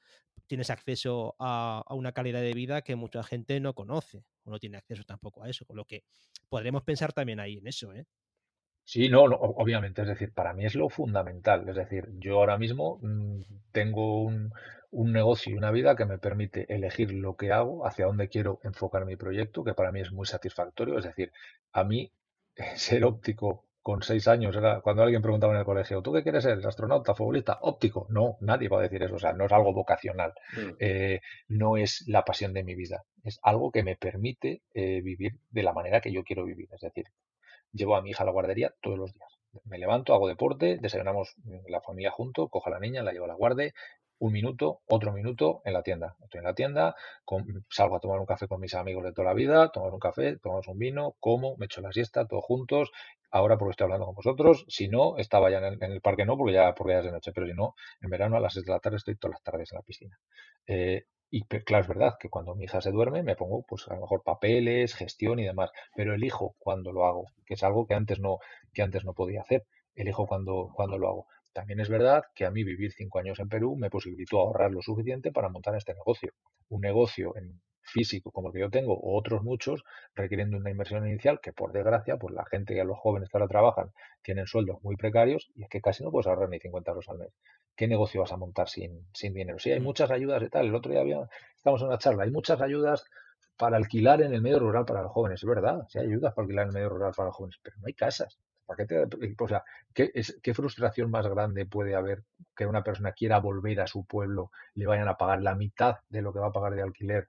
[0.47, 4.77] tienes acceso a, una calidad de vida que mucha gente no conoce o no tiene
[4.77, 5.65] acceso tampoco a eso.
[5.65, 6.03] Con lo que
[6.49, 8.05] podremos pensar también ahí en eso, ¿eh?
[8.83, 11.69] Sí, no, obviamente, es decir, para mí es lo fundamental.
[11.69, 13.41] Es decir, yo ahora mismo mm,
[13.71, 14.51] tengo un,
[14.91, 19.05] negocio y una vida que me permite elegir lo que hago, hacia dónde quiero enfocar
[19.05, 20.97] mi proyecto, que para mí es muy satisfactorio.
[20.97, 21.31] Es decir,
[21.71, 22.11] a mí
[22.75, 26.43] ser óptico con seis años era cuando alguien preguntaba en el colegio, ¿tú qué quieres
[26.43, 26.65] ser?
[26.65, 27.59] ¿Astronauta, futbolista?
[27.61, 28.05] Óptico.
[28.09, 29.15] No, nadie va a decir eso.
[29.15, 30.33] O sea, no es algo vocacional.
[30.55, 30.75] Mm.
[30.79, 33.03] Eh, no es la pasión de mi vida.
[33.23, 36.67] Es algo que me permite eh, vivir de la manera que yo quiero vivir.
[36.71, 37.05] Es decir,
[37.71, 39.29] llevo a mi hija a la guardería todos los días.
[39.65, 41.33] Me levanto, hago deporte, desayunamos
[41.67, 43.73] la familia junto, cojo a la niña, la llevo a la guardia,
[44.19, 46.15] un minuto, otro minuto en la tienda.
[46.21, 46.95] Estoy en la tienda,
[47.69, 50.37] salgo a tomar un café con mis amigos de toda la vida, tomamos un café,
[50.37, 52.91] tomamos un vino, como, me echo la siesta, todos juntos.
[53.31, 56.53] Ahora porque estoy hablando con vosotros, si no, estaba ya en el, parque, no, porque
[56.53, 58.71] ya, porque ya es de noche, pero si no, en verano a las 6 de
[58.71, 60.19] la tarde estoy todas las tardes en la piscina.
[60.67, 63.93] Eh, y claro, es verdad que cuando mi hija se duerme me pongo, pues a
[63.93, 67.93] lo mejor papeles, gestión y demás, pero elijo cuando lo hago, que es algo que
[67.93, 68.39] antes no,
[68.73, 69.65] que antes no podía hacer.
[69.95, 71.27] Elijo cuando, cuando lo hago.
[71.53, 74.81] También es verdad que a mí vivir cinco años en Perú me posibilitó ahorrar lo
[74.81, 76.31] suficiente para montar este negocio.
[76.69, 79.83] Un negocio en físico como el que yo tengo, o otros muchos,
[80.15, 83.47] requieren una inversión inicial que, por desgracia, pues la gente y los jóvenes que ahora
[83.47, 83.91] trabajan
[84.21, 87.19] tienen sueldos muy precarios y es que casi no puedes ahorrar ni 50 euros al
[87.19, 87.29] mes.
[87.75, 89.59] ¿Qué negocio vas a montar sin, sin dinero?
[89.59, 89.83] Sí, hay mm.
[89.83, 90.67] muchas ayudas y tal.
[90.67, 93.05] El otro día había, estamos en una charla, hay muchas ayudas
[93.57, 95.41] para alquilar en el medio rural para los jóvenes.
[95.41, 97.77] Es verdad, sí hay ayudas para alquilar en el medio rural para los jóvenes, pero
[97.79, 98.39] no hay casas.
[98.69, 99.07] ¿Para qué
[99.39, 99.63] o sea,
[99.95, 102.23] ¿qué, es, ¿qué frustración más grande puede haber
[102.55, 106.21] que una persona quiera volver a su pueblo, le vayan a pagar la mitad de
[106.21, 107.27] lo que va a pagar de alquiler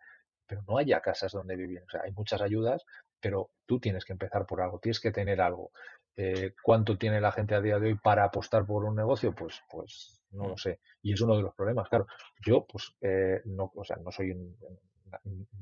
[0.50, 1.80] pero no haya casas donde vivir.
[1.86, 2.84] O sea, hay muchas ayudas,
[3.20, 5.70] pero tú tienes que empezar por algo, tienes que tener algo.
[6.16, 9.32] Eh, ¿Cuánto tiene la gente a día de hoy para apostar por un negocio?
[9.32, 10.58] Pues, pues no lo mm.
[10.58, 10.80] sé.
[11.02, 11.88] Y es uno de los problemas.
[11.88, 12.08] Claro,
[12.44, 14.36] yo pues eh, no, o sea, no soy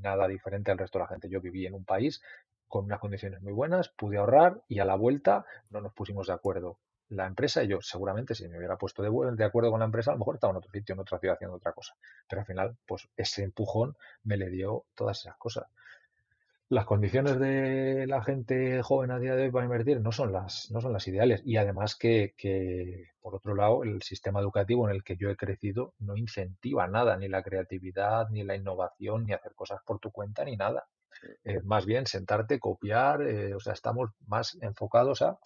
[0.01, 1.29] nada diferente al resto de la gente.
[1.29, 2.22] Yo viví en un país
[2.68, 6.34] con unas condiciones muy buenas, pude ahorrar y a la vuelta no nos pusimos de
[6.34, 6.78] acuerdo
[7.10, 10.10] la empresa y yo seguramente si me hubiera puesto de, de, acuerdo con la empresa,
[10.10, 11.94] a lo mejor estaba en otro sitio, en otra ciudad haciendo otra cosa.
[12.28, 15.66] Pero al final, pues ese empujón me le dio todas esas cosas.
[16.70, 20.70] Las condiciones de la gente joven a día de hoy para invertir no son las,
[20.70, 21.40] no son las ideales.
[21.46, 25.36] Y además que, que, por otro lado, el sistema educativo en el que yo he
[25.36, 30.10] crecido no incentiva nada, ni la creatividad, ni la innovación, ni hacer cosas por tu
[30.10, 30.86] cuenta, ni nada.
[31.44, 35.38] Eh, más bien sentarte, copiar, eh, o sea, estamos más enfocados a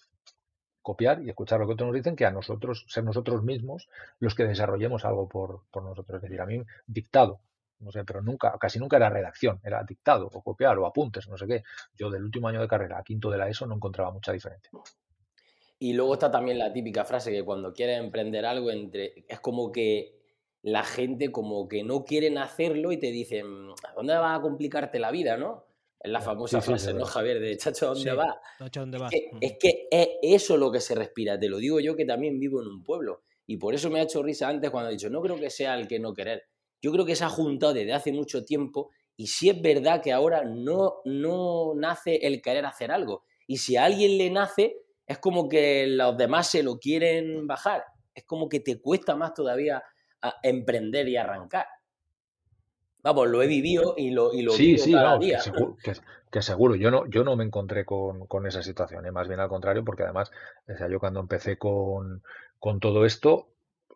[0.82, 4.34] copiar y escuchar lo que otros nos dicen que a nosotros, ser nosotros mismos los
[4.34, 6.16] que desarrollemos algo por, por nosotros.
[6.16, 7.40] Es decir, a mí dictado,
[7.78, 11.36] no sé, pero nunca, casi nunca era redacción, era dictado o copiar o apuntes, no
[11.36, 11.62] sé qué.
[11.96, 14.70] Yo del último año de carrera a quinto de la ESO no encontraba mucha diferencia.
[15.78, 19.72] Y luego está también la típica frase que cuando quieres emprender algo entre es como
[19.72, 20.21] que
[20.62, 23.46] la gente como que no quieren hacerlo y te dicen,
[23.88, 25.66] ¿a dónde va a complicarte la vida, no?
[25.98, 27.40] Es la famosa frase, ¿no, Javier?
[27.40, 28.36] De chacho, ¿dónde vas?
[28.72, 29.12] ¿dónde vas?
[29.40, 31.38] Es, que, es eso lo que se respira.
[31.38, 33.22] Te lo digo yo que también vivo en un pueblo.
[33.46, 35.74] Y por eso me ha hecho risa antes cuando he dicho, no creo que sea
[35.76, 36.44] el que no querer.
[36.80, 40.12] Yo creo que se ha juntado desde hace mucho tiempo y si es verdad que
[40.12, 43.24] ahora no, no nace el querer hacer algo.
[43.46, 47.84] Y si a alguien le nace, es como que los demás se lo quieren bajar.
[48.14, 49.82] Es como que te cuesta más todavía
[50.42, 51.66] emprender y arrancar.
[53.02, 55.40] Vamos, lo he vivido y lo, y lo sí, sí, cada día.
[56.30, 59.12] Que seguro, Yo no, yo no me encontré con, esa situación, ¿eh?
[59.12, 60.30] más bien al contrario, porque además,
[60.66, 62.22] o sea, yo cuando empecé con,
[62.58, 63.48] con todo esto,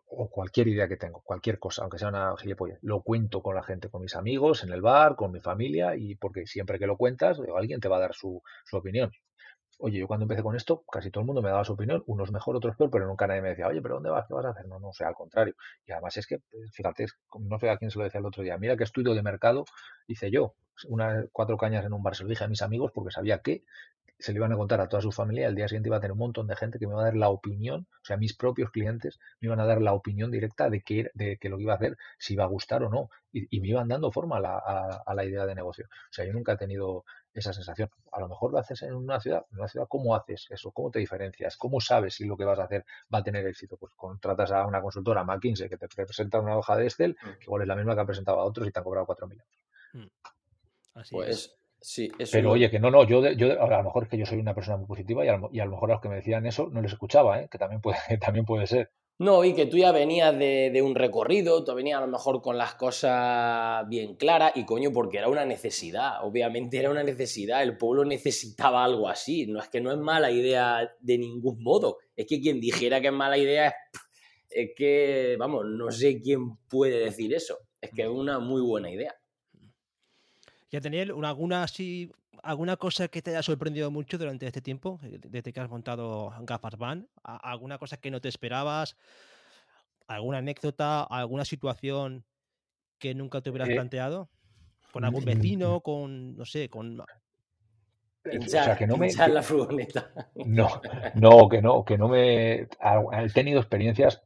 [0.09, 3.63] o cualquier idea que tengo, cualquier cosa, aunque sea una gilipollas, lo cuento con la
[3.63, 6.95] gente, con mis amigos, en el bar, con mi familia, y porque siempre que lo
[6.95, 9.11] cuentas, alguien te va a dar su, su opinión.
[9.79, 12.31] Oye, yo cuando empecé con esto, casi todo el mundo me daba su opinión, unos
[12.31, 14.25] mejor, otros peor, pero nunca nadie me decía, oye, pero ¿dónde vas?
[14.27, 14.65] ¿Qué vas a hacer?
[14.67, 15.55] No, no, o sea, al contrario.
[15.85, 17.05] Y además es que, pues, fíjate,
[17.39, 19.65] no sé a quién se lo decía el otro día, mira qué estudio de mercado
[20.07, 20.55] hice yo,
[20.87, 23.63] unas cuatro cañas en un bar, se lo dije a mis amigos porque sabía que
[24.19, 26.13] se le iban a contar a toda su familia, el día siguiente iba a tener
[26.13, 28.71] un montón de gente que me iba a dar la opinión, o sea, mis propios
[28.71, 31.73] clientes me iban a dar la opinión directa de que, de que lo que iba
[31.73, 34.57] a hacer, si iba a gustar o no, y, me iban dando forma a la,
[35.05, 35.85] a la, idea de negocio.
[35.85, 37.05] O sea, yo nunca he tenido
[37.39, 37.89] esa sensación.
[38.11, 40.71] A lo mejor lo haces en una ciudad, en una ciudad, ¿cómo haces eso?
[40.71, 41.57] ¿Cómo te diferencias?
[41.57, 43.77] ¿Cómo sabes si lo que vas a hacer va a tener éxito?
[43.77, 47.37] Pues contratas a una consultora, McKinsey, que te presenta una hoja de Excel, mm.
[47.39, 49.31] que igual es la misma que ha presentado a otros y te han cobrado 4.000
[49.31, 49.47] euros.
[49.93, 50.99] Mm.
[50.99, 54.17] Así pues, Sí, Pero oye, que no, no, yo, yo a lo mejor es que
[54.17, 56.01] yo soy una persona muy positiva y a, lo, y a lo mejor a los
[56.01, 57.47] que me decían eso no les escuchaba, ¿eh?
[57.49, 58.91] que también puede, también puede ser.
[59.19, 62.55] No, y que tú ya venías de, un recorrido, tú venías a lo mejor con
[62.55, 67.77] las cosas bien claras y coño, porque era una necesidad, obviamente era una necesidad, el
[67.77, 72.27] pueblo necesitaba algo así, no es que no es mala idea de ningún modo, es
[72.27, 73.73] que quien dijera que es mala idea es,
[74.51, 78.91] es que, vamos, no sé quién puede decir eso, es que es una muy buena
[78.91, 79.15] idea.
[80.69, 82.11] Ya Daniel, alguna así,
[82.43, 86.33] alguna cosa que te haya sorprendido mucho durante este tiempo, eh, desde que has montado
[86.41, 88.97] Gafas Van, alguna cosa que no te esperabas,
[90.07, 92.25] alguna anécdota, alguna situación
[92.97, 94.29] que nunca te hubieras eh, planteado,
[94.91, 97.03] con algún vecino, con no sé, con
[98.25, 100.11] eh, o sea, que no me, la furgoneta.
[100.35, 100.81] No,
[101.15, 102.67] no, que no, que no me he
[103.33, 104.21] tenido experiencias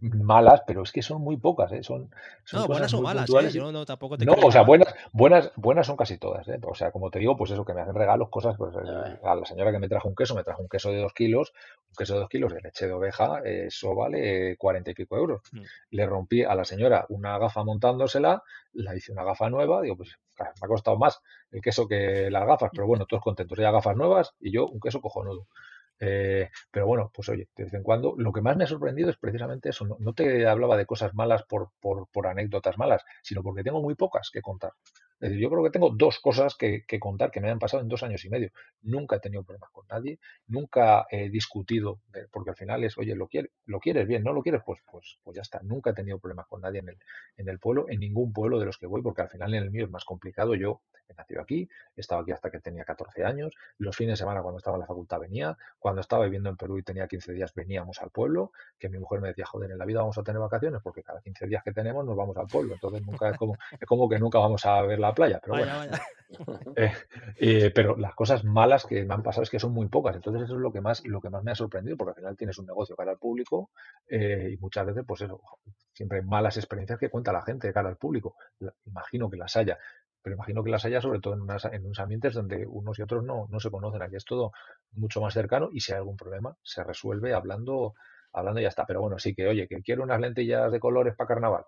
[0.00, 1.82] malas, pero es que son muy pocas, ¿eh?
[1.82, 2.10] Son,
[2.52, 3.50] no, buenas o malas, ¿eh?
[3.50, 6.58] Yo no, tampoco te No, o sea, buenas, buenas, buenas son casi todas, ¿eh?
[6.62, 9.34] O sea, como te digo, pues eso, que me hacen regalos, cosas, pues eh, a
[9.34, 11.52] la señora que me trajo un queso, me trajo un queso de dos kilos,
[11.88, 15.42] un queso de dos kilos de leche de oveja, eso vale cuarenta y pico euros.
[15.52, 15.60] Mm.
[15.90, 18.42] Le rompí a la señora una gafa montándosela,
[18.72, 21.20] la hice una gafa nueva, digo, pues me ha costado más
[21.50, 23.58] el queso que las gafas, pero bueno, todos contentos.
[23.58, 25.46] Ella gafas nuevas y yo un queso cojonudo.
[26.00, 29.10] Eh, pero bueno, pues oye, de vez en cuando, lo que más me ha sorprendido
[29.10, 29.86] es precisamente eso.
[29.98, 33.94] No, te hablaba de cosas malas por, por, por, anécdotas malas, sino porque tengo muy
[33.94, 34.72] pocas que contar.
[35.20, 37.88] Es decir, yo creo que tengo dos cosas que, contar que me han pasado en
[37.88, 38.50] dos años y medio.
[38.82, 42.00] Nunca he tenido problemas con nadie, nunca he discutido,
[42.30, 45.18] porque al final es, oye, lo quieres, lo quieres bien, no lo quieres, pues, pues,
[45.22, 45.60] pues ya está.
[45.62, 46.98] Nunca he tenido problemas con nadie en el,
[47.36, 49.70] en el pueblo, en ningún pueblo de los que voy, porque al final en el
[49.70, 50.54] mío es más complicado.
[50.54, 54.16] Yo he nacido aquí, he estado aquí hasta que tenía 14 años, los fines de
[54.16, 57.32] semana cuando estaba en la facultad venía, cuando estaba viviendo en Perú y tenía 15
[57.32, 60.22] días veníamos al pueblo, que mi mujer me decía, joder, en la vida vamos a
[60.22, 63.36] tener vacaciones porque cada 15 días que tenemos nos vamos al pueblo, entonces nunca es
[63.36, 65.96] como, es como que nunca vamos a ver la playa, pero bueno.
[66.76, 66.92] Eh,
[67.36, 70.14] eh, pero las cosas malas que me han pasado es que son muy pocas.
[70.14, 72.36] Entonces eso es lo que más, lo que más me ha sorprendido, porque al final
[72.36, 73.70] tienes un negocio cara al público
[74.06, 75.40] eh, y muchas veces, pues eso,
[75.92, 78.36] siempre hay malas experiencias que cuenta la gente cara al público.
[78.86, 79.78] Imagino que las haya.
[80.22, 81.40] Pero imagino que las haya sobre todo en,
[81.74, 84.02] en unos ambientes donde unos y otros no, no se conocen.
[84.02, 84.52] Aquí es todo
[84.92, 87.94] mucho más cercano y si hay algún problema se resuelve hablando,
[88.32, 88.86] hablando y ya está.
[88.86, 91.64] Pero bueno, sí que, oye, que quiero unas lentillas de colores para carnaval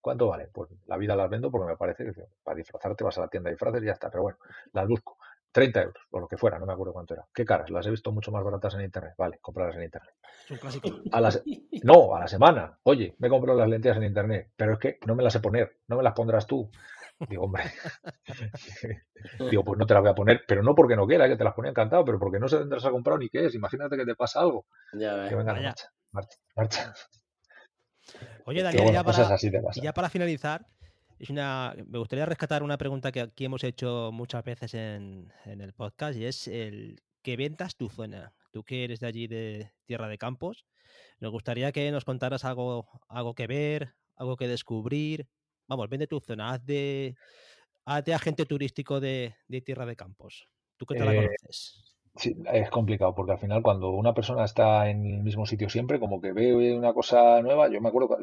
[0.00, 0.48] ¿Cuánto vale?
[0.52, 3.48] Pues la vida las vendo porque me parece que para disfrazarte vas a la tienda
[3.48, 4.10] de disfraces y ya está.
[4.10, 4.38] Pero bueno,
[4.72, 5.18] las busco.
[5.56, 7.26] 30 euros, o lo que fuera, no me acuerdo cuánto era.
[7.32, 7.70] ¿Qué caras?
[7.70, 9.14] Las he visto mucho más baratas en internet.
[9.16, 10.14] Vale, comprarlas en internet.
[11.12, 11.20] A
[11.82, 12.78] no, a la semana.
[12.82, 15.78] Oye, me compro las lentillas en internet, pero es que no me las sé poner,
[15.88, 16.70] no me las pondrás tú.
[17.26, 17.64] Digo, hombre,
[19.50, 21.44] digo, pues no te las voy a poner, pero no porque no quiera, que te
[21.44, 23.54] las ponía encantado, pero porque no sé dónde las has comprado ni qué es.
[23.54, 24.66] Imagínate que te pasa algo.
[24.92, 26.94] Ya que venga, marcha, marcha, marcha.
[28.44, 29.36] Oye, Daniel, ya, para,
[29.74, 30.66] ya para finalizar,
[31.18, 35.72] es una, me gustaría rescatar una pregunta que aquí hemos hecho muchas veces en, el
[35.72, 38.34] podcast y es el ¿qué ventas tu zona?
[38.52, 40.66] Tú que eres de allí de Tierra de Campos,
[41.18, 45.26] nos gustaría que nos contaras algo, algo que ver, algo que descubrir.
[45.66, 47.16] Vamos, vende tu zona, haz de,
[47.84, 49.34] agente turístico de,
[49.64, 50.48] Tierra de Campos.
[50.76, 51.85] ¿Tú qué te la eh, conoces?
[52.16, 56.00] Sí, es complicado porque al final cuando una persona está en el mismo sitio siempre,
[56.00, 58.16] como que ve una cosa nueva, yo me acuerdo,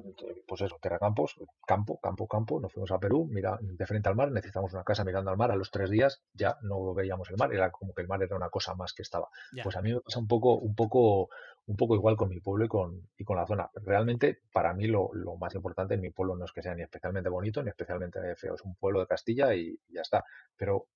[0.47, 1.35] pues eso, Terracampos,
[1.67, 5.03] campo, campo, campo, nos fuimos a Perú, mira, de frente al mar, necesitamos una casa
[5.03, 8.01] mirando al mar, a los tres días ya no veíamos el mar, era como que
[8.01, 9.29] el mar era una cosa más que estaba.
[9.61, 11.29] Pues a mí me pasa un poco, un poco,
[11.67, 13.69] un poco igual con mi pueblo y con, y con la zona.
[13.75, 16.81] Realmente, para mí lo, lo más importante en mi pueblo no es que sea ni
[16.81, 20.23] especialmente bonito ni especialmente feo, es un pueblo de Castilla y ya está.
[20.57, 20.87] Pero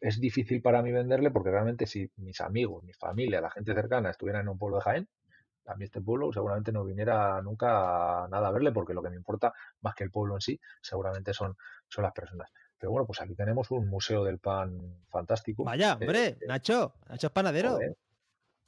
[0.00, 4.10] es difícil para mí venderle porque realmente si mis amigos, mi familia, la gente cercana
[4.10, 5.08] estuvieran en un pueblo de Jaén,
[5.66, 9.16] a mí este pueblo seguramente no viniera nunca nada a verle porque lo que me
[9.16, 9.52] importa
[9.82, 11.56] más que el pueblo en sí seguramente son,
[11.88, 12.50] son las personas.
[12.78, 15.64] Pero bueno, pues aquí tenemos un museo del pan fantástico.
[15.64, 17.78] Vaya, eh, hombre, eh, Nacho, Nacho es panadero.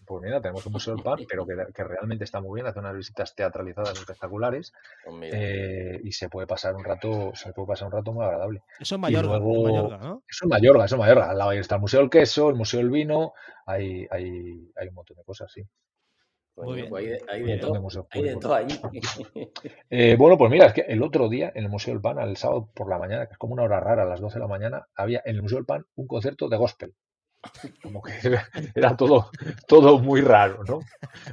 [0.05, 2.97] Pues mira, tenemos un museo del pan, pero que, realmente está muy bien, hace unas
[2.97, 4.73] visitas teatralizadas espectaculares
[5.05, 8.63] pues eh, y se puede pasar un rato, se puede pasar un rato muy agradable.
[8.81, 10.23] Eso es Mallorca, ¿no?
[10.29, 11.31] Eso es Mallorca, eso es Mallorca.
[11.31, 13.33] Al lado está el Museo del Queso, el Museo del Vino,
[13.67, 15.63] hay, hay, hay un montón de cosas, sí.
[16.55, 18.79] Pues hay, de, todo, hay de todo allí.
[19.91, 22.37] Eh, bueno, pues mira, es que el otro día en el Museo del Pan, el
[22.37, 24.49] sábado por la mañana, que es como una hora rara, a las 12 de la
[24.49, 26.95] mañana, había en el Museo del Pan un concierto de gospel.
[27.83, 28.13] Como que
[28.75, 29.31] era todo,
[29.67, 30.81] todo muy raro, ¿no?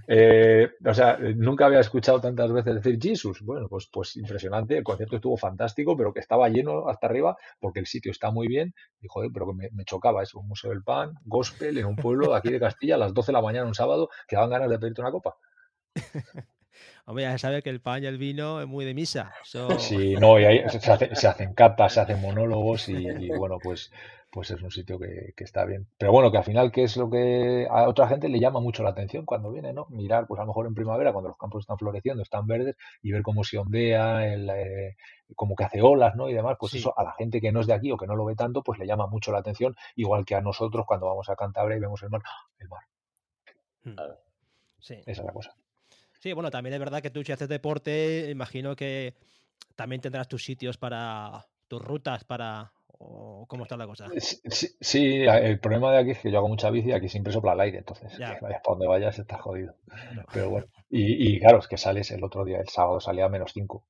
[0.07, 3.41] Eh, o sea, nunca había escuchado tantas veces decir Jesus.
[3.41, 7.79] Bueno, pues, pues impresionante, el concierto estuvo fantástico, pero que estaba lleno hasta arriba porque
[7.79, 8.73] el sitio está muy bien.
[9.01, 12.33] Y joder, pero que me, chocaba eso, un museo del pan, gospel en un pueblo
[12.33, 14.79] aquí de Castilla a las 12 de la mañana un sábado, que daban ganas de
[14.79, 15.37] pedirte una copa.
[17.05, 19.33] Hombre, ya se sabe que el pan y el vino es muy de misa.
[19.79, 23.91] Sí, no, y se, hacen capas, se hacen monólogos y bueno, pues
[24.31, 25.87] pues es un sitio que, está bien.
[25.97, 28.83] Pero bueno, que al final, ¿qué es lo que a otra gente le llama mucho
[28.83, 29.87] la atención cuando viene, ¿no?
[29.89, 33.11] Mirar, pues a lo mejor en primavera, cuando los campos están floreciendo, están verdes, y
[33.11, 34.97] ver cómo se ondea, el, eh,
[35.35, 36.29] como que hace olas, ¿no?
[36.29, 38.15] Y demás, pues eso a la gente que no es de aquí o que no
[38.15, 41.27] lo ve tanto, pues le llama mucho la atención, igual que a nosotros cuando vamos
[41.29, 42.49] a Cantabria y vemos el mar, ¡ah!
[42.59, 42.83] el mar.
[43.83, 43.95] Hmm.
[44.79, 44.95] Sí.
[45.05, 45.55] Esa es la cosa.
[46.19, 49.15] Sí, bueno, también es verdad que tú si haces deporte, imagino que
[49.75, 54.07] también tendrás tus sitios para tus rutas para ¿O cómo está la cosa?
[54.17, 57.53] Sí, el problema de aquí es que yo hago mucha bici y aquí siempre sopla
[57.53, 59.75] el aire, entonces vayas para donde vayas estás jodido.
[60.33, 63.51] Pero bueno, y, claro, es que sales el otro día, el sábado salía a menos
[63.53, 63.85] 5.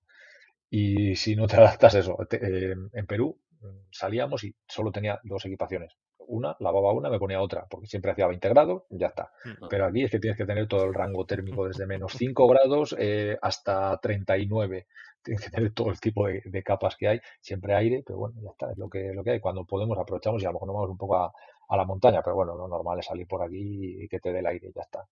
[0.69, 5.43] Y si no te adaptas eso, eh, en Perú mm, salíamos y solo tenía dos
[5.45, 5.97] equipaciones.
[6.19, 9.31] Una, lavaba una, me ponía otra, porque siempre hacía 20 grados, ya está.
[9.67, 12.95] Pero aquí es que tienes que tener todo el rango térmico desde menos 5 grados
[12.99, 14.85] eh, hasta 39
[15.23, 18.49] tienes que tener todo el tipo de, capas que hay, siempre aire, pero bueno, ya
[18.51, 19.39] está, es lo que, lo que hay.
[19.39, 21.33] Cuando podemos aprovechamos y a lo mejor nos vamos un poco a,
[21.77, 24.47] la montaña, pero bueno, lo normal es salir por aquí y que te dé el
[24.47, 25.07] aire y ya está.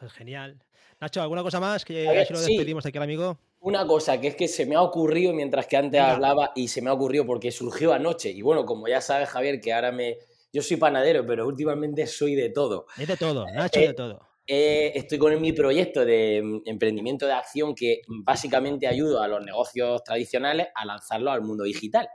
[0.00, 0.58] Es genial.
[1.00, 3.38] Nacho, ¿alguna cosa más que si lo despedimos de aquí al amigo?
[3.60, 6.80] Una cosa que es que se me ha ocurrido mientras que antes hablaba y se
[6.80, 8.30] me ha ocurrido porque surgió anoche.
[8.30, 10.16] Y bueno, como ya sabes, Javier, que ahora me.
[10.52, 12.86] Yo soy panadero, pero últimamente soy de todo.
[12.98, 14.29] Es de todo, Nacho, de todo.
[14.52, 19.44] Eh, estoy con mi proyecto de mm, emprendimiento de acción que básicamente ayuda a los
[19.44, 22.08] negocios tradicionales a lanzarlo al mundo digital.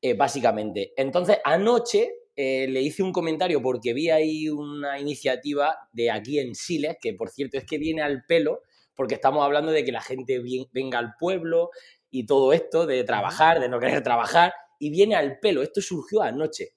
[0.00, 0.92] Eh, básicamente.
[0.96, 6.54] Entonces, anoche eh, le hice un comentario porque vi ahí una iniciativa de aquí en
[6.54, 8.60] Siles, que por cierto es que viene al pelo,
[8.94, 10.40] porque estamos hablando de que la gente
[10.72, 11.70] venga al pueblo
[12.08, 15.64] y todo esto, de trabajar, de no querer trabajar, y viene al pelo.
[15.64, 16.68] Esto surgió anoche.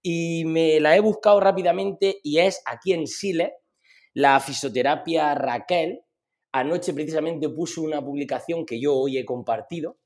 [0.00, 3.50] Y me la he buscado rápidamente y es aquí en Siles,
[4.18, 6.00] la fisioterapia Raquel
[6.50, 9.96] anoche precisamente puso una publicación que yo hoy he compartido,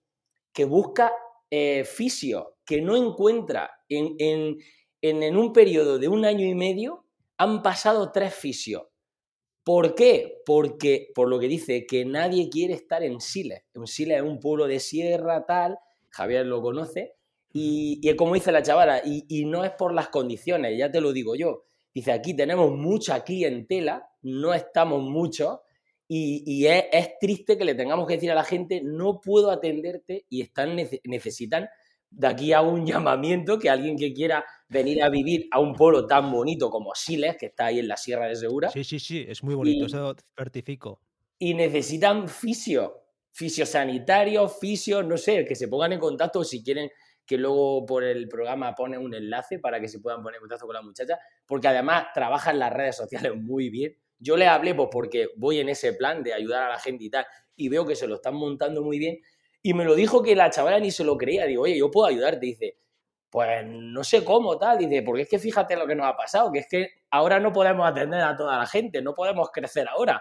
[0.53, 1.15] que busca
[1.51, 4.59] eh, fisio, que no encuentra en,
[5.01, 7.07] en, un periodo de un año y medio,
[7.39, 8.83] han pasado tres fisios.
[9.65, 10.43] ¿Por qué?
[10.45, 13.63] Porque, por lo que dice, que nadie quiere estar en Siles.
[13.73, 15.79] En Siles es un pueblo de sierra, tal,
[16.11, 17.15] Javier lo conoce,
[17.51, 21.01] y, y como dice la chavala, y, y no es por las condiciones, ya te
[21.01, 25.59] lo digo yo, Dice, aquí tenemos mucha clientela, no estamos muchos,
[26.14, 30.43] y, es, triste que le tengamos que decir a la gente, no puedo atenderte y
[30.43, 31.68] están necesitan,
[32.11, 36.07] de aquí a un llamamiento, que alguien que quiera venir a vivir a un pueblo
[36.07, 38.68] tan bonito como Siles, que está ahí en la Sierra de Segura.
[38.70, 41.01] Sí, sí, sí, es muy bonito, eso certifico.
[41.38, 46.90] Y necesitan fisio, fisiosanitarios, fisios, no sé, que se pongan en contacto si quieren
[47.27, 50.66] que luego por el programa pone un enlace para que se puedan poner en contacto
[50.66, 53.97] con la muchacha, porque además trabaja en las redes sociales muy bien.
[54.18, 57.11] Yo le hablé pues porque voy en ese plan de ayudar a la gente y
[57.11, 59.18] tal, y veo que se lo están montando muy bien,
[59.62, 62.07] y me lo dijo que la chavala ni se lo creía, digo, oye, yo puedo
[62.07, 62.79] ayudarte, dice,
[63.31, 66.53] pues no sé cómo, tal, dice, porque es que fíjate lo que nos ha pasado,
[66.53, 70.20] que es que ahora no podemos atender a toda la gente, no podemos crecer ahora,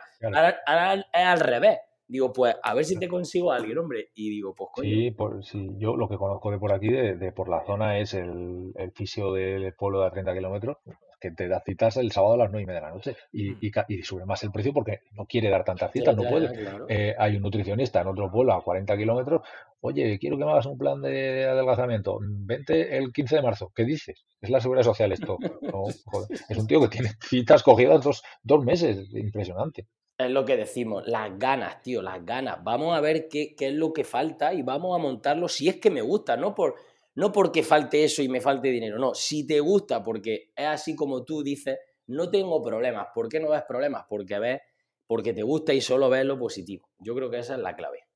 [0.66, 1.80] ahora es al revés
[2.12, 4.10] digo, pues a ver si te consigo a alguien, hombre.
[4.14, 4.90] Y digo, pues coño.
[4.90, 8.14] Sí, por, sí, yo lo que conozco de por aquí, de, por la zona, es
[8.14, 10.78] el, el fisio del pueblo de a 30 kilómetros,
[11.22, 13.52] que te da citas el sábado a las nueve y media de la noche y,
[13.52, 13.58] mm.
[13.88, 16.50] y, sube más el precio porque no quiere dar tantas citas, no puede.
[16.90, 19.42] Eh, hay un nutricionista en otro pueblo a 40 kilómetros,
[19.80, 23.86] oye, quiero que me hagas un plan de adelgazamiento, vente el 15 de marzo, ¿qué
[23.86, 24.26] dices?
[24.42, 25.38] Es la seguridad social esto.
[26.50, 29.88] Es un tío que tiene citas cogidas dos, dos meses, impresionante.
[30.26, 32.64] Es lo que decimos, las ganas, tío, las ganas.
[32.64, 35.78] Vamos a ver qué, qué, es lo que falta y vamos a montarlo si es
[35.78, 36.76] que me gusta, no, por,
[37.16, 40.96] no porque falte eso y me falte dinero, no, si te gusta, porque es así
[40.96, 43.08] como tú dices, no tengo problemas.
[43.14, 44.06] ¿Por qué no ves problemas?
[44.10, 44.62] Porque ves,
[45.08, 46.90] porque te gusta y solo ves lo positivo.
[47.00, 48.11] Yo creo que esa es la clave.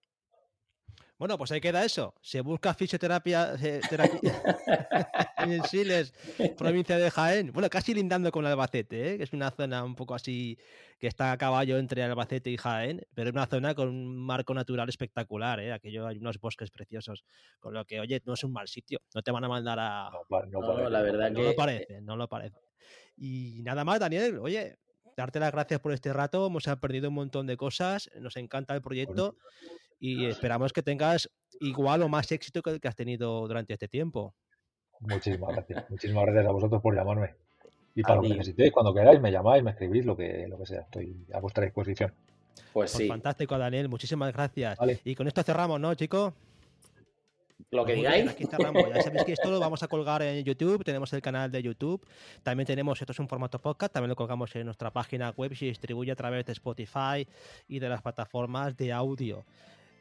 [1.17, 2.13] Bueno, pues ahí queda eso.
[2.21, 3.79] Se busca fisioterapia eh,
[5.37, 6.13] en Siles,
[6.57, 7.53] provincia de Jaén.
[7.53, 9.17] Bueno, casi lindando con Albacete, ¿eh?
[9.17, 10.57] que es una zona un poco así
[10.99, 14.53] que está a caballo entre Albacete y Jaén, pero es una zona con un marco
[14.53, 15.61] natural espectacular.
[15.61, 15.71] ¿eh?
[15.71, 17.23] Aquello hay unos bosques preciosos.
[17.61, 18.99] Con lo que, oye, no es un mal sitio.
[19.13, 20.09] No te van a mandar a.
[20.51, 22.59] No, no, la verdad no lo parece, no lo parece.
[23.15, 24.75] Y nada más, Daniel, oye,
[25.15, 26.45] darte las gracias por este rato.
[26.47, 28.09] Hemos aprendido un montón de cosas.
[28.19, 29.37] Nos encanta el proyecto
[29.99, 31.29] y esperamos que tengas
[31.59, 34.33] igual o más éxito que el que has tenido durante este tiempo.
[34.99, 35.89] Muchísimas gracias.
[35.89, 37.35] Muchísimas gracias a vosotros por llamarme.
[37.95, 40.65] Y para lo que necesitéis, cuando queráis, me llamáis, me escribís, lo que, lo que
[40.65, 40.81] sea.
[40.81, 42.13] Estoy a vuestra disposición.
[42.73, 43.07] Pues, pues sí.
[43.07, 43.87] fantástico, Daniel.
[43.87, 44.77] Muchísimas gracias.
[45.05, 46.33] Y con esto cerramos, ¿no, chicos?
[47.71, 48.29] Lo que digáis.
[48.29, 48.83] aquí cerramos.
[48.93, 50.83] Ya sabéis que esto lo vamos a colgar en YouTube.
[50.83, 52.05] Tenemos el canal de YouTube.
[52.43, 53.93] También tenemos, esto es un formato podcast.
[53.93, 57.25] También lo colgamos en nuestra página web y se distribuye a través de Spotify
[57.67, 59.45] y de las plataformas de audio.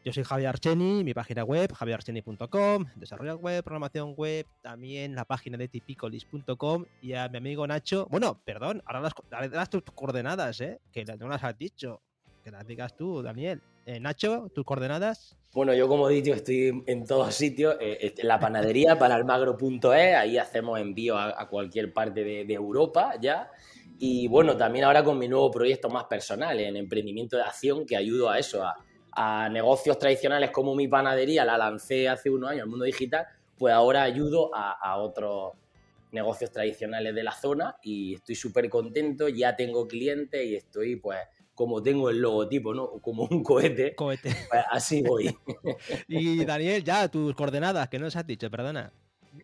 [0.05, 5.57] Yo soy Javier Archeni, mi página web, javierarcheni.com, desarrollo web, programación web, también la página
[5.57, 8.07] de tipicolis.com y a mi amigo Nacho.
[8.11, 9.11] Bueno, perdón, ahora
[9.50, 10.78] las, tus coordenadas, ¿eh?
[10.92, 12.02] Que no las has dicho.
[12.42, 13.62] Que las digas tú, Daniel.
[13.86, 15.38] Eh, Nacho, tus coordenadas.
[15.55, 17.78] Bueno, yo como he dicho, estoy en todos sitios.
[17.80, 23.50] Eh, la panadería para almagro.es, ahí hacemos envío a, cualquier parte de, de, Europa ya.
[23.98, 27.96] Y bueno, también ahora con mi nuevo proyecto más personal, en emprendimiento de acción, que
[27.96, 28.76] ayudo a eso, a,
[29.17, 33.73] a negocios tradicionales como mi panadería, la lancé hace unos años al mundo digital, pues
[33.73, 35.53] ahora ayudo a, otros
[36.12, 41.19] negocios tradicionales de la zona y estoy súper contento, ya tengo clientes y estoy pues
[41.55, 42.91] como tengo el logotipo, ¿no?
[43.01, 43.95] Como un cohete.
[43.95, 44.35] Cohete.
[44.49, 45.37] Pues así voy.
[46.09, 48.93] y Daniel, ya tus coordenadas, que no nos has dicho, perdona.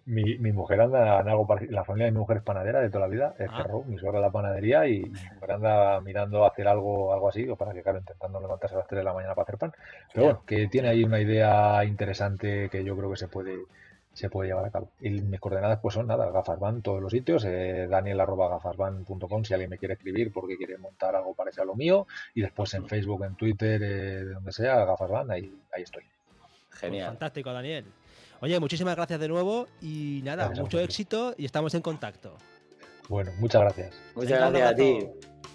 [0.07, 3.01] Mi, mi, mujer anda en algo La familia de mi mujer es panadera de toda
[3.01, 3.67] la vida, es ah.
[3.87, 7.57] mi suegra la panadería y mi mujer anda mirando a hacer algo, algo así, o
[7.57, 9.73] para que, claro, intentando levantarse a las 3 de la mañana para hacer pan.
[10.13, 13.59] Pero bueno, que tiene ahí una idea interesante que yo creo que se puede
[14.13, 14.91] se puede llevar a cabo.
[15.01, 19.79] Y mis coordenadas pues son nada, gafasban todos los sitios, eh, daniel.gafasban.com si alguien me
[19.79, 23.37] quiere escribir porque quiere montar algo parecido a lo mío, y después en Facebook, en
[23.37, 26.05] Twitter, eh, de donde sea, gafasban, ahí, ahí estoy.
[26.71, 27.09] Genial.
[27.09, 27.85] fantástico, Daniel.
[28.41, 32.37] Oye, muchísimas gracias de nuevo y nada, mucho éxito y estamos en contacto.
[33.09, 33.95] Bueno, muchas gracias.
[34.15, 35.09] Muchas gracias a ti.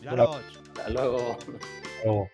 [0.05, 1.37] Hasta luego.
[2.03, 2.29] luego.